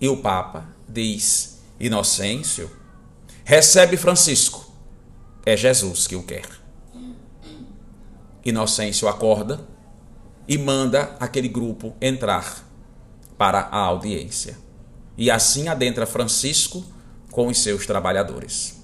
E 0.00 0.08
o 0.08 0.16
Papa 0.16 0.66
diz: 0.88 1.60
Inocêncio, 1.78 2.70
recebe 3.44 3.96
Francisco. 3.96 4.72
É 5.44 5.56
Jesus 5.56 6.06
que 6.06 6.16
o 6.16 6.22
quer. 6.22 6.48
Inocêncio 8.44 9.08
acorda 9.08 9.66
e 10.48 10.56
manda 10.56 11.16
aquele 11.20 11.48
grupo 11.48 11.94
entrar 12.00 12.64
para 13.36 13.60
a 13.60 13.78
audiência. 13.78 14.58
E 15.16 15.30
assim 15.30 15.68
adentra 15.68 16.06
Francisco 16.06 16.84
com 17.30 17.48
os 17.48 17.58
seus 17.58 17.86
trabalhadores. 17.86 18.82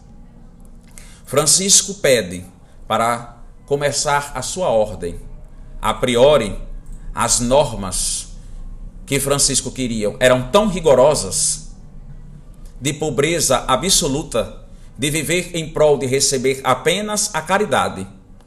Francisco 1.24 1.94
pede 1.94 2.44
para 2.88 3.38
começar 3.66 4.32
a 4.34 4.42
sua 4.42 4.68
ordem. 4.68 5.20
A 5.80 5.94
priori, 5.94 6.60
as 7.14 7.40
normas 7.40 8.28
que 9.06 9.18
Francisco 9.18 9.70
queria 9.70 10.14
eram 10.20 10.50
tão 10.50 10.68
rigorosas 10.68 11.70
de 12.80 12.92
pobreza 12.92 13.64
absoluta, 13.66 14.64
de 14.96 15.10
viver 15.10 15.56
em 15.56 15.68
prol 15.68 15.98
de 15.98 16.06
receber 16.06 16.60
apenas 16.64 17.34
a 17.34 17.42
caridade 17.42 18.06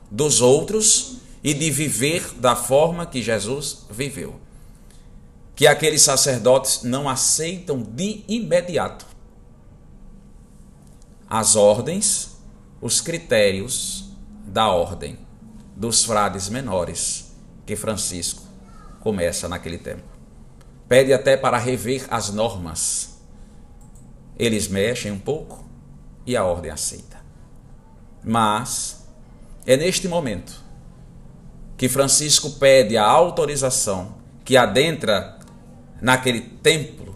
dos 0.10 0.41
outros 0.41 1.17
e 1.43 1.53
de 1.53 1.70
viver 1.70 2.34
da 2.38 2.55
forma 2.55 3.05
que 3.05 3.22
Jesus 3.22 3.86
viveu. 3.89 4.39
Que 5.55 5.67
aqueles 5.67 6.01
sacerdotes 6.01 6.84
não 6.84 7.08
aceitam 7.10 7.82
de 7.82 8.24
imediato 8.27 9.13
as 11.34 11.55
ordens, 11.55 12.38
os 12.79 13.01
critérios 13.01 14.05
da 14.46 14.67
ordem 14.67 15.17
dos 15.75 16.03
frades 16.05 16.48
menores 16.48 17.34
que 17.65 17.75
Francisco 17.75 18.42
começa 19.03 19.50
naquele 19.50 19.77
tempo. 19.77 20.01
Pede 20.88 21.12
até 21.12 21.36
para 21.36 21.57
rever 21.57 22.07
as 22.10 22.29
normas. 22.29 23.19
Eles 24.39 24.69
mexem 24.69 25.12
um 25.12 25.19
pouco 25.19 25.65
e 26.25 26.38
a 26.38 26.45
ordem 26.45 26.72
aceita. 26.72 27.17
Mas 28.24 29.05
é 29.67 29.75
neste 29.75 30.07
momento 30.07 30.53
que 31.75 31.89
Francisco 31.89 32.51
pede 32.51 32.95
a 32.95 33.03
autorização 33.03 34.15
que 34.45 34.55
adentra 34.55 35.38
naquele 36.01 36.39
templo, 36.39 37.13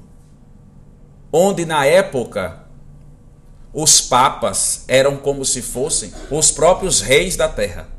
onde 1.31 1.65
na 1.65 1.85
época 1.85 2.65
os 3.73 4.01
papas 4.01 4.83
eram 4.89 5.15
como 5.15 5.45
se 5.45 5.61
fossem 5.61 6.11
os 6.29 6.51
próprios 6.51 6.99
reis 6.99 7.37
da 7.37 7.47
terra. 7.47 7.96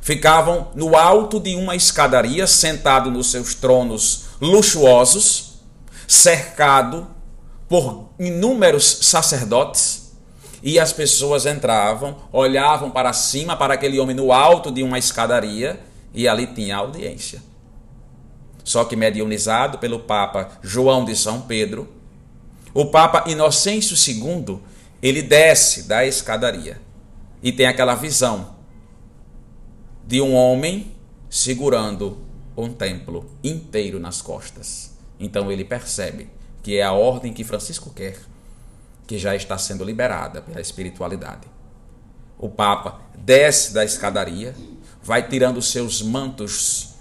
Ficavam 0.00 0.68
no 0.74 0.96
alto 0.96 1.38
de 1.38 1.54
uma 1.54 1.76
escadaria, 1.76 2.46
sentado 2.46 3.10
nos 3.10 3.30
seus 3.30 3.54
tronos 3.54 4.24
luxuosos, 4.40 5.60
cercado 6.08 7.06
por 7.68 8.08
inúmeros 8.18 9.00
sacerdotes, 9.02 10.10
e 10.62 10.78
as 10.78 10.92
pessoas 10.92 11.46
entravam, 11.46 12.16
olhavam 12.32 12.90
para 12.90 13.12
cima 13.12 13.56
para 13.56 13.74
aquele 13.74 13.98
homem 13.98 14.16
no 14.16 14.32
alto 14.32 14.70
de 14.70 14.82
uma 14.82 14.98
escadaria, 14.98 15.80
e 16.12 16.26
ali 16.26 16.46
tinha 16.48 16.76
audiência. 16.76 17.42
Só 18.64 18.84
que 18.84 18.96
mediunizado 18.96 19.78
pelo 19.78 20.00
Papa 20.00 20.48
João 20.62 21.04
de 21.04 21.16
São 21.16 21.42
Pedro, 21.42 21.88
o 22.72 22.86
Papa 22.86 23.24
Inocêncio 23.26 23.96
II 23.96 24.60
ele 25.02 25.22
desce 25.22 25.84
da 25.84 26.04
escadaria 26.06 26.80
e 27.42 27.50
tem 27.50 27.66
aquela 27.66 27.94
visão 27.94 28.59
de 30.10 30.20
um 30.20 30.34
homem 30.34 30.90
segurando 31.28 32.18
um 32.56 32.72
templo 32.72 33.30
inteiro 33.44 34.00
nas 34.00 34.20
costas. 34.20 34.90
Então 35.20 35.52
ele 35.52 35.64
percebe 35.64 36.28
que 36.64 36.78
é 36.78 36.82
a 36.82 36.90
ordem 36.90 37.32
que 37.32 37.44
Francisco 37.44 37.90
quer, 37.90 38.18
que 39.06 39.16
já 39.16 39.36
está 39.36 39.56
sendo 39.56 39.84
liberada 39.84 40.42
pela 40.42 40.60
espiritualidade. 40.60 41.46
O 42.36 42.48
Papa 42.48 43.00
desce 43.16 43.72
da 43.72 43.84
escadaria, 43.84 44.52
vai 45.00 45.28
tirando 45.28 45.62
seus 45.62 46.02
mantos 46.02 46.94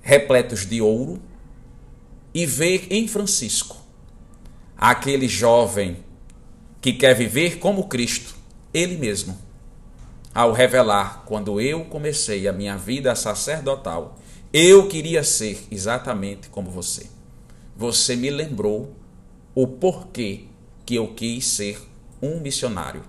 repletos 0.00 0.64
de 0.64 0.80
ouro 0.80 1.20
e 2.32 2.46
vê 2.46 2.86
em 2.88 3.06
Francisco 3.06 3.76
aquele 4.78 5.28
jovem 5.28 6.02
que 6.80 6.94
quer 6.94 7.14
viver 7.14 7.58
como 7.58 7.86
Cristo, 7.86 8.34
Ele 8.72 8.96
mesmo, 8.96 9.46
ao 10.34 10.52
revelar 10.52 11.24
quando 11.26 11.60
eu 11.60 11.84
comecei 11.86 12.46
a 12.46 12.52
minha 12.52 12.76
vida 12.76 13.14
sacerdotal, 13.14 14.18
eu 14.52 14.88
queria 14.88 15.22
ser 15.22 15.66
exatamente 15.70 16.48
como 16.48 16.70
você. 16.70 17.06
Você 17.76 18.16
me 18.16 18.30
lembrou 18.30 18.94
o 19.54 19.66
porquê 19.66 20.44
que 20.86 20.94
eu 20.94 21.14
quis 21.14 21.46
ser 21.46 21.80
um 22.22 22.40
missionário 22.40 23.02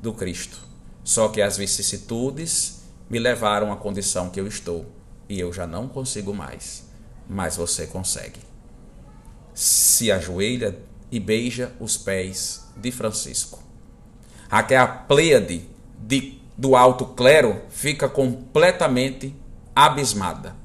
do 0.00 0.12
Cristo. 0.12 0.58
Só 1.02 1.28
que 1.28 1.40
as 1.40 1.56
vicissitudes 1.56 2.82
me 3.08 3.18
levaram 3.18 3.72
à 3.72 3.76
condição 3.76 4.28
que 4.30 4.40
eu 4.40 4.46
estou 4.46 4.86
e 5.28 5.38
eu 5.38 5.52
já 5.52 5.66
não 5.66 5.88
consigo 5.88 6.34
mais. 6.34 6.84
Mas 7.28 7.56
você 7.56 7.86
consegue. 7.86 8.40
Se 9.54 10.10
ajoelha 10.12 10.78
e 11.10 11.18
beija 11.18 11.72
os 11.80 11.96
pés 11.96 12.66
de 12.76 12.90
Francisco. 12.90 13.62
Aquela 14.50 14.86
pleiade 14.86 15.64
de, 15.98 16.40
do 16.56 16.74
alto 16.74 17.06
clero 17.06 17.62
fica 17.68 18.08
completamente 18.08 19.34
abismada. 19.74 20.56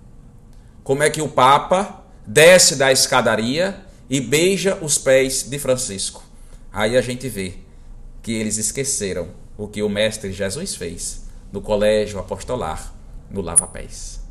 Como 0.84 1.04
é 1.04 1.10
que 1.10 1.22
o 1.22 1.28
Papa 1.28 2.04
desce 2.26 2.76
da 2.76 2.92
escadaria 2.92 3.86
e 4.10 4.20
beija 4.20 4.78
os 4.82 4.98
pés 4.98 5.44
de 5.44 5.60
Francisco? 5.60 6.24
Aí 6.72 6.98
a 6.98 7.02
gente 7.02 7.28
vê 7.28 7.56
que 8.22 8.32
eles 8.32 8.58
esqueceram 8.58 9.30
o 9.58 9.68
que 9.68 9.84
o 9.84 9.90
Mestre 9.90 10.32
Jesus 10.32 10.76
fez 10.76 11.26
no 11.52 11.62
colégio 11.62 12.20
apostolar, 12.20 12.94
no 13.30 13.42
lava-pés. 13.42 14.22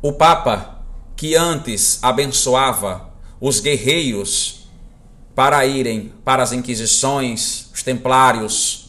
O 0.00 0.12
Papa, 0.12 0.84
que 1.14 1.34
antes 1.34 1.98
abençoava 2.02 3.10
os 3.40 3.60
guerreiros 3.60 4.68
para 5.34 5.66
irem 5.66 6.12
para 6.24 6.42
as 6.42 6.52
inquisições, 6.52 7.68
os 7.74 7.82
templários, 7.82 8.85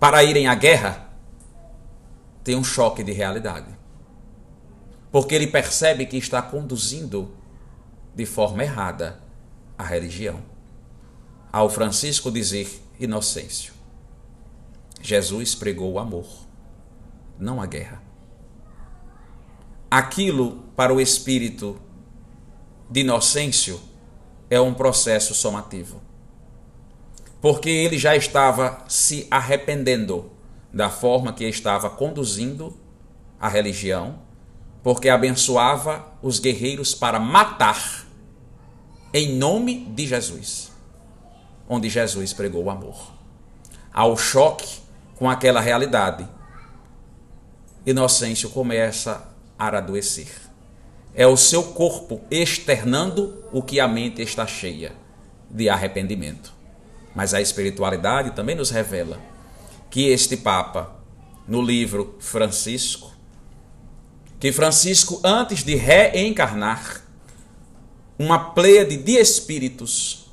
para 0.00 0.24
irem 0.24 0.46
à 0.46 0.54
guerra, 0.54 1.10
tem 2.42 2.56
um 2.56 2.64
choque 2.64 3.04
de 3.04 3.12
realidade. 3.12 3.78
Porque 5.12 5.34
ele 5.34 5.46
percebe 5.46 6.06
que 6.06 6.16
está 6.16 6.40
conduzindo 6.40 7.36
de 8.14 8.24
forma 8.24 8.62
errada 8.62 9.20
a 9.76 9.84
religião. 9.84 10.40
Ao 11.52 11.68
Francisco 11.68 12.30
dizer 12.30 12.82
inocêncio, 12.98 13.74
Jesus 15.02 15.54
pregou 15.54 15.92
o 15.92 15.98
amor, 15.98 16.26
não 17.38 17.60
a 17.60 17.66
guerra. 17.66 18.02
Aquilo 19.90 20.62
para 20.74 20.94
o 20.94 21.00
espírito 21.00 21.78
de 22.88 23.00
inocêncio 23.00 23.80
é 24.48 24.60
um 24.60 24.72
processo 24.72 25.34
somativo. 25.34 26.00
Porque 27.40 27.70
ele 27.70 27.98
já 27.98 28.14
estava 28.14 28.84
se 28.88 29.26
arrependendo 29.30 30.30
da 30.72 30.90
forma 30.90 31.32
que 31.32 31.44
estava 31.44 31.88
conduzindo 31.88 32.76
a 33.40 33.48
religião, 33.48 34.20
porque 34.82 35.08
abençoava 35.08 36.06
os 36.22 36.38
guerreiros 36.38 36.94
para 36.94 37.18
matar 37.18 38.06
em 39.12 39.34
nome 39.34 39.86
de 39.86 40.06
Jesus, 40.06 40.70
onde 41.68 41.88
Jesus 41.88 42.32
pregou 42.32 42.64
o 42.64 42.70
amor. 42.70 43.12
Ao 43.92 44.16
choque 44.16 44.80
com 45.16 45.28
aquela 45.28 45.60
realidade, 45.60 46.28
Inocêncio 47.84 48.50
começa 48.50 49.34
a 49.58 49.68
adoecer 49.68 50.50
é 51.14 51.26
o 51.26 51.36
seu 51.36 51.62
corpo 51.62 52.20
externando 52.30 53.44
o 53.52 53.62
que 53.62 53.80
a 53.80 53.88
mente 53.88 54.22
está 54.22 54.46
cheia 54.46 54.92
de 55.50 55.68
arrependimento. 55.68 56.52
Mas 57.14 57.34
a 57.34 57.40
espiritualidade 57.40 58.30
também 58.32 58.54
nos 58.54 58.70
revela 58.70 59.20
que 59.90 60.08
este 60.08 60.36
Papa, 60.36 60.96
no 61.46 61.60
livro 61.60 62.16
Francisco, 62.20 63.12
que 64.38 64.52
Francisco, 64.52 65.20
antes 65.24 65.62
de 65.62 65.74
reencarnar, 65.74 67.04
uma 68.18 68.38
pleiade 68.38 68.96
de 68.96 69.12
espíritos 69.12 70.30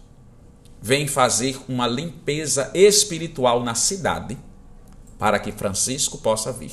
vem 0.81 1.07
fazer 1.07 1.59
uma 1.67 1.87
limpeza 1.87 2.71
espiritual 2.73 3.63
na 3.63 3.75
cidade 3.75 4.37
para 5.17 5.39
que 5.39 5.51
Francisco 5.51 6.17
possa 6.19 6.51
vir. 6.51 6.71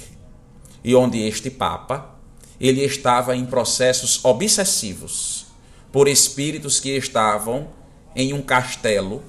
E 0.82 0.94
onde 0.94 1.20
este 1.20 1.50
Papa 1.50 2.14
ele 2.60 2.84
estava 2.84 3.34
em 3.34 3.44
processos 3.44 4.24
obsessivos 4.24 5.46
por 5.90 6.08
espíritos 6.08 6.78
que 6.78 6.90
estavam 6.90 7.68
em 8.14 8.32
um 8.32 8.42
castelo 8.42 9.22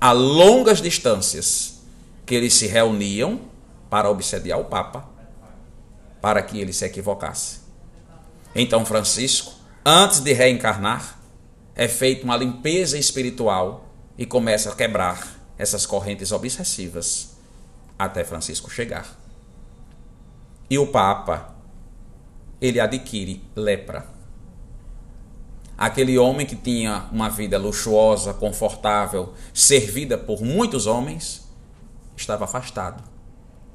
a 0.00 0.12
longas 0.12 0.80
distâncias, 0.80 1.82
que 2.24 2.34
eles 2.34 2.54
se 2.54 2.66
reuniam 2.66 3.40
para 3.88 4.10
obsediar 4.10 4.58
o 4.58 4.64
Papa, 4.64 5.08
para 6.20 6.42
que 6.42 6.60
ele 6.60 6.72
se 6.72 6.84
equivocasse. 6.84 7.60
Então, 8.54 8.84
Francisco, 8.84 9.54
antes 9.84 10.20
de 10.20 10.32
reencarnar, 10.32 11.18
é 11.74 11.86
feita 11.86 12.24
uma 12.24 12.36
limpeza 12.36 12.98
espiritual 12.98 13.88
e 14.16 14.24
começa 14.24 14.70
a 14.70 14.74
quebrar 14.74 15.36
essas 15.58 15.86
correntes 15.86 16.32
obsessivas 16.32 17.36
até 17.98 18.24
Francisco 18.24 18.70
chegar. 18.70 19.06
E 20.68 20.78
o 20.78 20.86
Papa 20.86 21.54
ele 22.60 22.80
adquire 22.80 23.42
lepra. 23.54 24.15
Aquele 25.76 26.18
homem 26.18 26.46
que 26.46 26.56
tinha 26.56 27.06
uma 27.12 27.28
vida 27.28 27.58
luxuosa, 27.58 28.32
confortável, 28.32 29.34
servida 29.52 30.16
por 30.16 30.40
muitos 30.40 30.86
homens, 30.86 31.46
estava 32.16 32.44
afastado, 32.44 33.04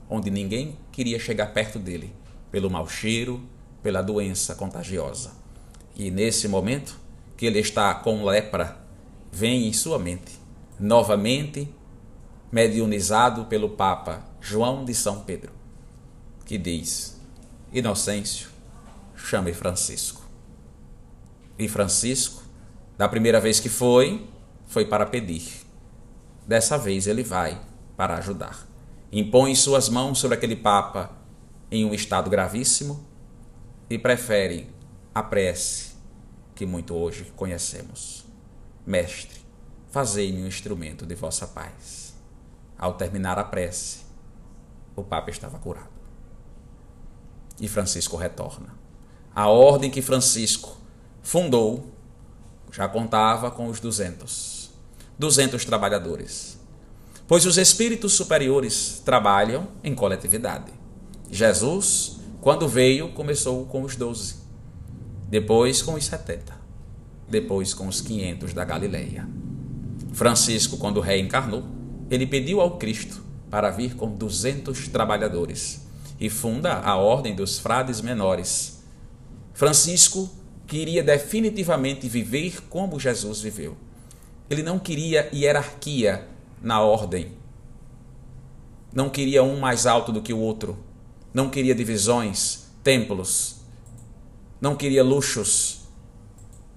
onde 0.10 0.32
ninguém 0.32 0.78
queria 0.92 1.20
chegar 1.20 1.54
perto 1.54 1.78
dele, 1.78 2.14
pelo 2.52 2.70
mau 2.70 2.88
cheiro, 2.88 3.42
pela 3.84 4.02
doença 4.02 4.56
contagiosa. 4.56 5.32
E 5.96 6.10
nesse 6.10 6.48
momento 6.48 7.00
que 7.38 7.46
ele 7.46 7.60
está 7.60 7.94
com 7.94 8.26
lepra, 8.26 8.78
vem 9.32 9.68
em 9.68 9.74
sua 9.74 10.00
mente, 10.00 10.40
novamente 10.80 11.70
mediunizado 12.52 13.46
pelo 13.46 13.70
Papa 13.70 14.26
João 14.42 14.84
de 14.84 14.94
São 14.94 15.22
Pedro, 15.22 15.52
que 16.46 16.58
diz: 16.58 17.20
Inocêncio, 17.72 18.50
chame 19.16 19.54
Francisco. 19.54 20.21
E 21.62 21.67
Francisco, 21.67 22.41
da 22.97 23.08
primeira 23.08 23.39
vez 23.39 23.60
que 23.60 23.69
foi, 23.69 24.28
foi 24.65 24.84
para 24.84 25.06
pedir. 25.06 25.63
Dessa 26.47 26.76
vez 26.76 27.06
ele 27.06 27.24
vai 27.24 27.62
para 27.95 28.15
ajudar. 28.15 28.67
Impõe 29.12 29.54
suas 29.54 29.88
mãos 29.88 30.17
sobre 30.17 30.36
aquele 30.36 30.56
Papa 30.56 31.12
em 31.69 31.86
um 31.86 31.93
estado 31.93 32.32
gravíssimo 32.32 33.06
e 33.88 34.00
prefere 34.00 34.74
a 35.13 35.21
prece 35.21 35.91
que 36.56 36.65
muito 36.65 36.95
hoje 36.95 37.32
conhecemos. 37.36 38.26
Mestre, 38.84 39.41
fazei-me 39.91 40.41
um 40.41 40.47
instrumento 40.47 41.06
de 41.06 41.13
vossa 41.13 41.45
paz. 41.45 42.15
Ao 42.76 42.95
terminar 42.95 43.38
a 43.38 43.43
prece, 43.43 44.00
o 44.95 45.04
Papa 45.04 45.30
estava 45.30 45.60
curado. 45.60 45.91
E 47.60 47.67
Francisco 47.67 48.17
retorna. 48.17 48.76
A 49.36 49.47
ordem 49.47 49.91
que 49.91 50.02
Francisco 50.02 50.81
fundou 51.22 51.92
já 52.72 52.88
contava 52.88 53.52
com 53.52 53.68
os 53.68 53.80
200. 53.80 54.72
200 55.20 55.66
trabalhadores. 55.66 56.58
Pois 57.28 57.46
os 57.46 57.58
espíritos 57.58 58.14
superiores 58.14 59.02
trabalham 59.06 59.68
em 59.84 59.94
coletividade. 59.94 60.72
Jesus, 61.30 62.18
quando 62.42 62.68
veio, 62.68 63.10
começou 63.10 63.66
com 63.66 63.84
os 63.84 63.96
12. 63.96 64.36
Depois 65.30 65.82
com 65.82 65.94
os 65.94 66.06
70. 66.06 66.54
Depois 67.30 67.74
com 67.74 67.88
os 67.88 68.02
500 68.02 68.54
da 68.54 68.66
Galileia. 68.66 69.28
Francisco, 70.12 70.78
quando 70.78 71.00
reencarnou, 71.00 71.64
ele 72.10 72.28
pediu 72.28 72.60
ao 72.60 72.78
Cristo 72.78 73.24
para 73.50 73.70
vir 73.70 73.96
com 73.96 74.10
200 74.10 74.88
trabalhadores 74.90 75.88
e 76.20 76.30
funda 76.30 76.80
a 76.80 76.96
Ordem 76.96 77.36
dos 77.36 77.60
Frades 77.60 78.02
Menores. 78.02 78.82
Francisco 79.54 80.30
queria 80.72 81.04
definitivamente 81.04 82.08
viver 82.08 82.62
como 82.70 82.98
Jesus 82.98 83.42
viveu. 83.42 83.76
Ele 84.50 84.64
não 84.64 84.80
queria 84.80 85.30
hierarquia 85.36 86.26
na 86.62 86.80
ordem. 86.80 87.34
Não 88.94 89.10
queria 89.10 89.44
um 89.44 89.60
mais 89.60 89.86
alto 89.86 90.14
do 90.14 90.22
que 90.22 90.32
o 90.32 90.38
outro. 90.38 90.82
Não 91.34 91.50
queria 91.50 91.76
divisões, 91.76 92.70
templos. 92.82 93.58
Não 94.62 94.74
queria 94.74 95.04
luxos. 95.04 95.82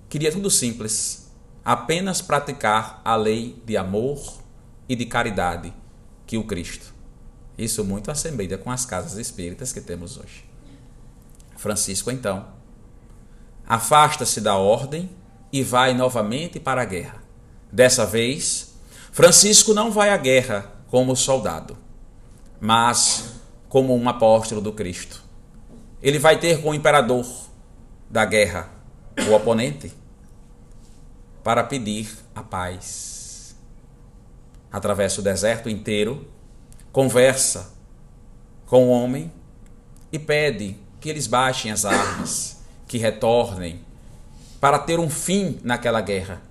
Queria 0.08 0.32
tudo 0.32 0.50
simples. 0.50 1.30
Apenas 1.64 2.20
praticar 2.20 3.00
a 3.04 3.14
lei 3.14 3.62
de 3.64 3.76
amor 3.76 4.20
e 4.88 4.96
de 4.96 5.06
caridade 5.06 5.72
que 6.26 6.36
o 6.36 6.42
Cristo. 6.42 6.92
Isso 7.56 7.84
muito 7.84 8.10
assemelha 8.10 8.58
com 8.58 8.72
as 8.72 8.84
casas 8.84 9.16
espíritas 9.18 9.72
que 9.72 9.80
temos 9.80 10.18
hoje. 10.18 10.44
Francisco, 11.56 12.10
então, 12.10 12.63
afasta-se 13.66 14.40
da 14.40 14.56
ordem 14.56 15.10
e 15.52 15.62
vai 15.62 15.94
novamente 15.94 16.60
para 16.60 16.82
a 16.82 16.84
guerra. 16.84 17.22
Dessa 17.70 18.04
vez, 18.04 18.74
Francisco 19.12 19.72
não 19.72 19.90
vai 19.90 20.10
à 20.10 20.16
guerra 20.16 20.72
como 20.88 21.16
soldado, 21.16 21.76
mas 22.60 23.34
como 23.68 23.96
um 23.96 24.08
apóstolo 24.08 24.60
do 24.60 24.72
Cristo. 24.72 25.22
Ele 26.02 26.18
vai 26.18 26.38
ter 26.38 26.60
com 26.60 26.70
o 26.70 26.74
imperador 26.74 27.26
da 28.10 28.24
guerra, 28.24 28.68
o 29.28 29.32
oponente, 29.32 29.92
para 31.42 31.64
pedir 31.64 32.08
a 32.34 32.42
paz. 32.42 33.56
Atravessa 34.70 35.20
o 35.20 35.24
deserto 35.24 35.68
inteiro, 35.68 36.28
conversa 36.92 37.72
com 38.66 38.88
o 38.88 38.90
homem 38.90 39.32
e 40.12 40.18
pede 40.18 40.76
que 41.00 41.08
eles 41.08 41.26
baixem 41.26 41.70
as 41.70 41.84
armas 41.84 42.63
que 42.86 42.98
retornem 42.98 43.80
para 44.60 44.78
ter 44.78 44.98
um 44.98 45.10
fim 45.10 45.58
naquela 45.62 46.00
guerra. 46.00 46.42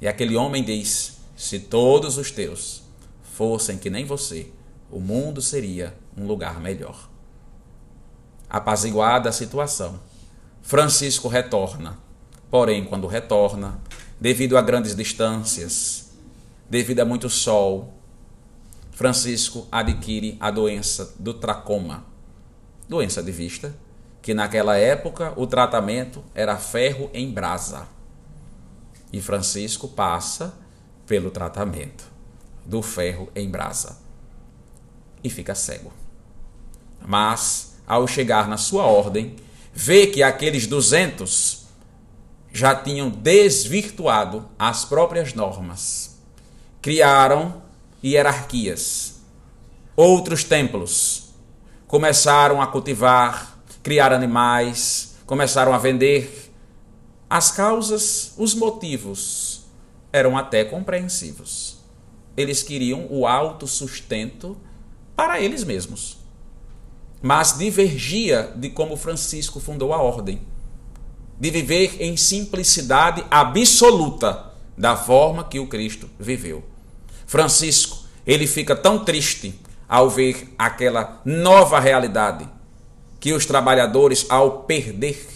E 0.00 0.08
aquele 0.08 0.36
homem 0.36 0.64
diz: 0.64 1.18
Se 1.36 1.58
todos 1.58 2.16
os 2.16 2.30
teus 2.30 2.82
fossem 3.22 3.78
que 3.78 3.90
nem 3.90 4.04
você, 4.04 4.50
o 4.90 4.98
mundo 4.98 5.40
seria 5.40 5.94
um 6.16 6.26
lugar 6.26 6.60
melhor. 6.60 7.08
Apaziguada 8.48 9.28
a 9.28 9.32
situação, 9.32 10.00
Francisco 10.62 11.28
retorna. 11.28 11.98
Porém, 12.50 12.84
quando 12.84 13.06
retorna, 13.06 13.78
devido 14.20 14.58
a 14.58 14.62
grandes 14.62 14.94
distâncias, 14.94 16.10
devido 16.68 17.00
a 17.00 17.04
muito 17.04 17.30
sol, 17.30 17.94
Francisco 18.90 19.66
adquire 19.70 20.36
a 20.40 20.50
doença 20.50 21.14
do 21.18 21.32
tracoma, 21.32 22.04
doença 22.88 23.22
de 23.22 23.32
vista, 23.32 23.74
que 24.22 24.34
naquela 24.34 24.76
época 24.76 25.32
o 25.36 25.46
tratamento 25.46 26.22
era 26.34 26.56
ferro 26.56 27.10
em 27.12 27.30
brasa. 27.30 27.88
E 29.12 29.20
Francisco 29.20 29.88
passa 29.88 30.54
pelo 31.06 31.30
tratamento 31.30 32.04
do 32.64 32.82
ferro 32.82 33.28
em 33.34 33.50
brasa 33.50 33.98
e 35.22 35.30
fica 35.30 35.54
cego. 35.54 35.92
Mas, 37.04 37.76
ao 37.86 38.06
chegar 38.06 38.46
na 38.48 38.56
sua 38.56 38.84
ordem, 38.84 39.36
vê 39.72 40.06
que 40.06 40.22
aqueles 40.22 40.66
200 40.66 41.66
já 42.52 42.74
tinham 42.74 43.08
desvirtuado 43.10 44.48
as 44.58 44.84
próprias 44.84 45.34
normas. 45.34 46.18
Criaram 46.82 47.62
hierarquias, 48.02 49.20
outros 49.96 50.44
templos, 50.44 51.30
começaram 51.86 52.62
a 52.62 52.66
cultivar 52.66 53.49
criar 53.82 54.12
animais, 54.12 55.16
começaram 55.26 55.72
a 55.72 55.78
vender. 55.78 56.50
As 57.28 57.50
causas, 57.50 58.34
os 58.36 58.54
motivos 58.54 59.62
eram 60.12 60.36
até 60.36 60.64
compreensivos. 60.64 61.78
Eles 62.36 62.62
queriam 62.62 63.06
o 63.10 63.26
autossustento 63.26 64.56
para 65.14 65.40
eles 65.40 65.64
mesmos. 65.64 66.18
Mas 67.22 67.56
divergia 67.56 68.52
de 68.56 68.70
como 68.70 68.96
Francisco 68.96 69.60
fundou 69.60 69.92
a 69.92 70.00
ordem, 70.00 70.40
de 71.38 71.50
viver 71.50 72.00
em 72.00 72.16
simplicidade 72.16 73.24
absoluta 73.30 74.52
da 74.76 74.96
forma 74.96 75.44
que 75.44 75.58
o 75.58 75.66
Cristo 75.66 76.08
viveu. 76.18 76.64
Francisco, 77.26 77.98
ele 78.26 78.46
fica 78.46 78.74
tão 78.74 79.04
triste 79.04 79.54
ao 79.86 80.08
ver 80.08 80.54
aquela 80.58 81.20
nova 81.24 81.78
realidade 81.78 82.48
que 83.20 83.34
os 83.34 83.44
trabalhadores, 83.44 84.24
ao 84.30 84.62
perder, 84.62 85.28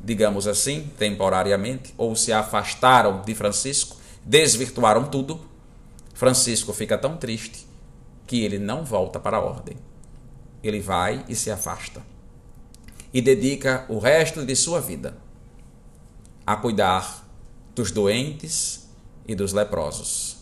digamos 0.00 0.46
assim, 0.46 0.88
temporariamente, 0.96 1.92
ou 1.98 2.14
se 2.14 2.32
afastaram 2.32 3.22
de 3.22 3.34
Francisco, 3.34 3.96
desvirtuaram 4.24 5.04
tudo, 5.04 5.40
Francisco 6.14 6.72
fica 6.72 6.96
tão 6.96 7.16
triste 7.16 7.66
que 8.28 8.44
ele 8.44 8.60
não 8.60 8.84
volta 8.84 9.18
para 9.18 9.38
a 9.38 9.40
ordem. 9.40 9.76
Ele 10.62 10.80
vai 10.80 11.24
e 11.28 11.34
se 11.34 11.50
afasta. 11.50 12.00
E 13.12 13.20
dedica 13.20 13.84
o 13.88 13.98
resto 13.98 14.46
de 14.46 14.54
sua 14.54 14.80
vida 14.80 15.16
a 16.46 16.54
cuidar 16.54 17.26
dos 17.74 17.90
doentes 17.90 18.88
e 19.26 19.34
dos 19.34 19.52
leprosos. 19.52 20.36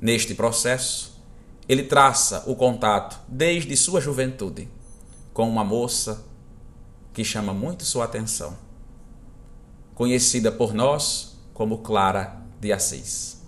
Neste 0.00 0.32
processo, 0.34 1.20
ele 1.68 1.82
traça 1.82 2.44
o 2.46 2.54
contato 2.54 3.20
desde 3.28 3.76
sua 3.76 4.00
juventude 4.00 4.68
com 5.40 5.48
uma 5.48 5.64
moça 5.64 6.22
que 7.14 7.24
chama 7.24 7.54
muito 7.54 7.82
sua 7.82 8.04
atenção, 8.04 8.58
conhecida 9.94 10.52
por 10.52 10.74
nós 10.74 11.38
como 11.54 11.78
Clara 11.78 12.42
de 12.60 12.70
Assis. 12.70 13.40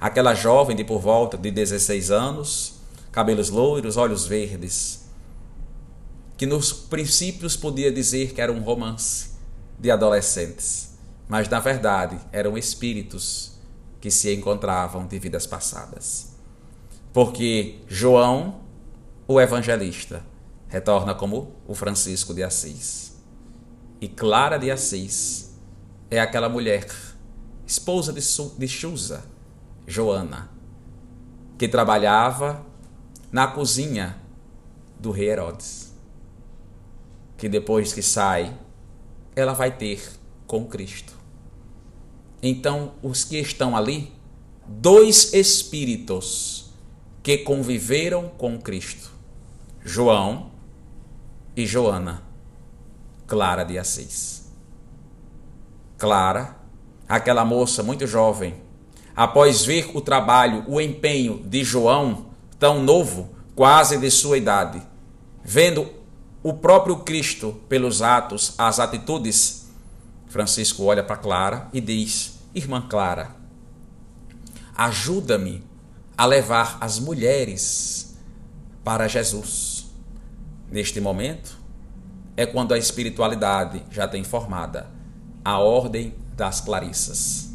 Aquela 0.00 0.32
jovem 0.32 0.74
de 0.74 0.82
por 0.82 0.98
volta 0.98 1.36
de 1.36 1.50
16 1.50 2.10
anos, 2.10 2.76
cabelos 3.12 3.50
loiros, 3.50 3.98
olhos 3.98 4.26
verdes, 4.26 5.10
que 6.38 6.46
nos 6.46 6.72
princípios 6.72 7.54
podia 7.54 7.92
dizer 7.92 8.32
que 8.32 8.40
era 8.40 8.50
um 8.50 8.62
romance 8.62 9.32
de 9.78 9.90
adolescentes, 9.90 10.96
mas 11.28 11.46
na 11.50 11.60
verdade 11.60 12.18
eram 12.32 12.56
espíritos 12.56 13.58
que 14.00 14.10
se 14.10 14.34
encontravam 14.34 15.06
de 15.06 15.18
vidas 15.18 15.46
passadas. 15.46 16.30
Porque 17.12 17.80
João, 17.86 18.62
o 19.28 19.38
evangelista, 19.38 20.29
retorna 20.70 21.14
como 21.14 21.56
o 21.66 21.74
Francisco 21.74 22.32
de 22.32 22.42
Assis. 22.44 23.12
E 24.00 24.08
Clara 24.08 24.56
de 24.56 24.70
Assis 24.70 25.50
é 26.08 26.20
aquela 26.20 26.48
mulher, 26.48 26.86
esposa 27.66 28.12
de, 28.12 28.20
de 28.56 28.68
Chusa, 28.68 29.24
Joana, 29.86 30.48
que 31.58 31.68
trabalhava 31.68 32.64
na 33.32 33.48
cozinha 33.48 34.16
do 34.98 35.10
rei 35.10 35.28
Herodes. 35.30 35.92
Que 37.36 37.48
depois 37.48 37.92
que 37.92 38.00
sai, 38.00 38.56
ela 39.34 39.52
vai 39.52 39.76
ter 39.76 40.12
com 40.46 40.64
Cristo. 40.66 41.14
Então, 42.42 42.92
os 43.02 43.24
que 43.24 43.38
estão 43.38 43.76
ali, 43.76 44.12
dois 44.66 45.34
espíritos 45.34 46.70
que 47.22 47.38
conviveram 47.38 48.28
com 48.28 48.58
Cristo: 48.58 49.10
João 49.84 50.50
e 51.56 51.66
Joana, 51.66 52.22
Clara 53.26 53.64
de 53.64 53.78
Assis. 53.78 54.50
Clara, 55.98 56.56
aquela 57.08 57.44
moça 57.44 57.82
muito 57.82 58.06
jovem, 58.06 58.54
após 59.14 59.64
ver 59.64 59.90
o 59.94 60.00
trabalho, 60.00 60.64
o 60.66 60.80
empenho 60.80 61.42
de 61.44 61.62
João, 61.62 62.26
tão 62.58 62.82
novo, 62.82 63.30
quase 63.54 63.98
de 63.98 64.10
sua 64.10 64.38
idade, 64.38 64.82
vendo 65.44 65.88
o 66.42 66.54
próprio 66.54 67.00
Cristo 67.00 67.60
pelos 67.68 68.00
atos, 68.00 68.54
as 68.56 68.80
atitudes, 68.80 69.68
Francisco 70.28 70.84
olha 70.84 71.02
para 71.02 71.16
Clara 71.16 71.68
e 71.72 71.80
diz: 71.80 72.38
Irmã 72.54 72.80
Clara, 72.88 73.36
ajuda-me 74.74 75.62
a 76.16 76.24
levar 76.24 76.78
as 76.80 76.98
mulheres 76.98 78.16
para 78.82 79.08
Jesus. 79.08 79.79
Neste 80.70 81.00
momento, 81.00 81.58
é 82.36 82.46
quando 82.46 82.72
a 82.72 82.78
espiritualidade 82.78 83.82
já 83.90 84.06
tem 84.06 84.22
formada 84.22 84.86
a 85.44 85.58
ordem 85.58 86.14
das 86.36 86.60
Clarissas. 86.60 87.50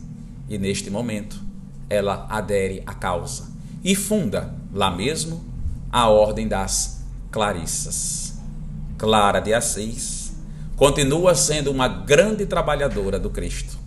E 0.50 0.58
neste 0.58 0.90
momento, 0.90 1.42
ela 1.90 2.28
adere 2.30 2.84
à 2.86 2.94
causa 2.94 3.50
e 3.84 3.96
funda 3.96 4.54
lá 4.74 4.92
mesmo 4.92 5.44
a 5.92 6.10
ordem 6.10 6.48
das 6.48 7.04
Clarissas. 7.32 8.34
Clara 8.98 9.40
de 9.40 9.54
Assis 9.54 10.34
continua 10.76 11.36
sendo 11.36 11.72
uma 11.72 11.88
grande 11.88 12.46
trabalhadora 12.46 13.18
do 13.18 13.30
Cristo, 13.30 13.78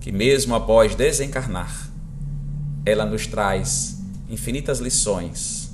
que 0.00 0.10
mesmo 0.10 0.54
após 0.54 0.94
desencarnar, 0.94 1.90
ela 2.86 3.04
nos 3.04 3.26
traz 3.26 3.98
infinitas 4.30 4.78
lições 4.78 5.65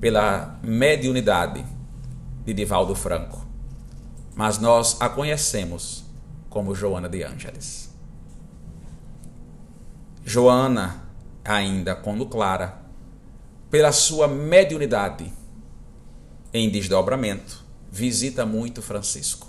pela 0.00 0.58
mediunidade 0.62 1.64
de 2.44 2.54
Divaldo 2.54 2.94
Franco. 2.94 3.46
Mas 4.34 4.58
nós 4.58 4.96
a 5.00 5.08
conhecemos 5.08 6.04
como 6.48 6.74
Joana 6.74 7.08
de 7.08 7.22
Ângeles. 7.22 7.90
Joana, 10.24 11.02
ainda 11.44 11.94
quando 11.94 12.24
clara, 12.26 12.80
pela 13.70 13.92
sua 13.92 14.26
mediunidade 14.26 15.32
em 16.52 16.70
desdobramento, 16.70 17.64
visita 17.90 18.46
muito 18.46 18.82
Francisco. 18.82 19.48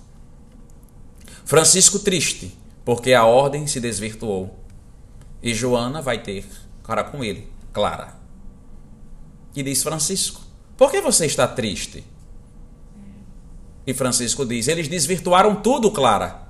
Francisco 1.45 1.99
triste, 1.99 2.57
porque 2.83 3.13
a 3.13 3.25
ordem 3.25 3.67
se 3.67 3.79
desvirtuou. 3.79 4.59
E 5.41 5.53
Joana 5.53 6.01
vai 6.01 6.21
ter 6.21 6.45
cara 6.83 7.03
com 7.03 7.23
ele, 7.23 7.51
Clara. 7.73 8.15
E 9.55 9.63
diz 9.63 9.83
Francisco: 9.83 10.40
Por 10.81 10.89
que 10.89 10.99
você 10.99 11.27
está 11.27 11.47
triste? 11.47 12.03
E 13.85 13.93
Francisco 13.93 14.43
diz: 14.43 14.67
Eles 14.67 14.87
desvirtuaram 14.87 15.61
tudo, 15.61 15.91
Clara. 15.91 16.47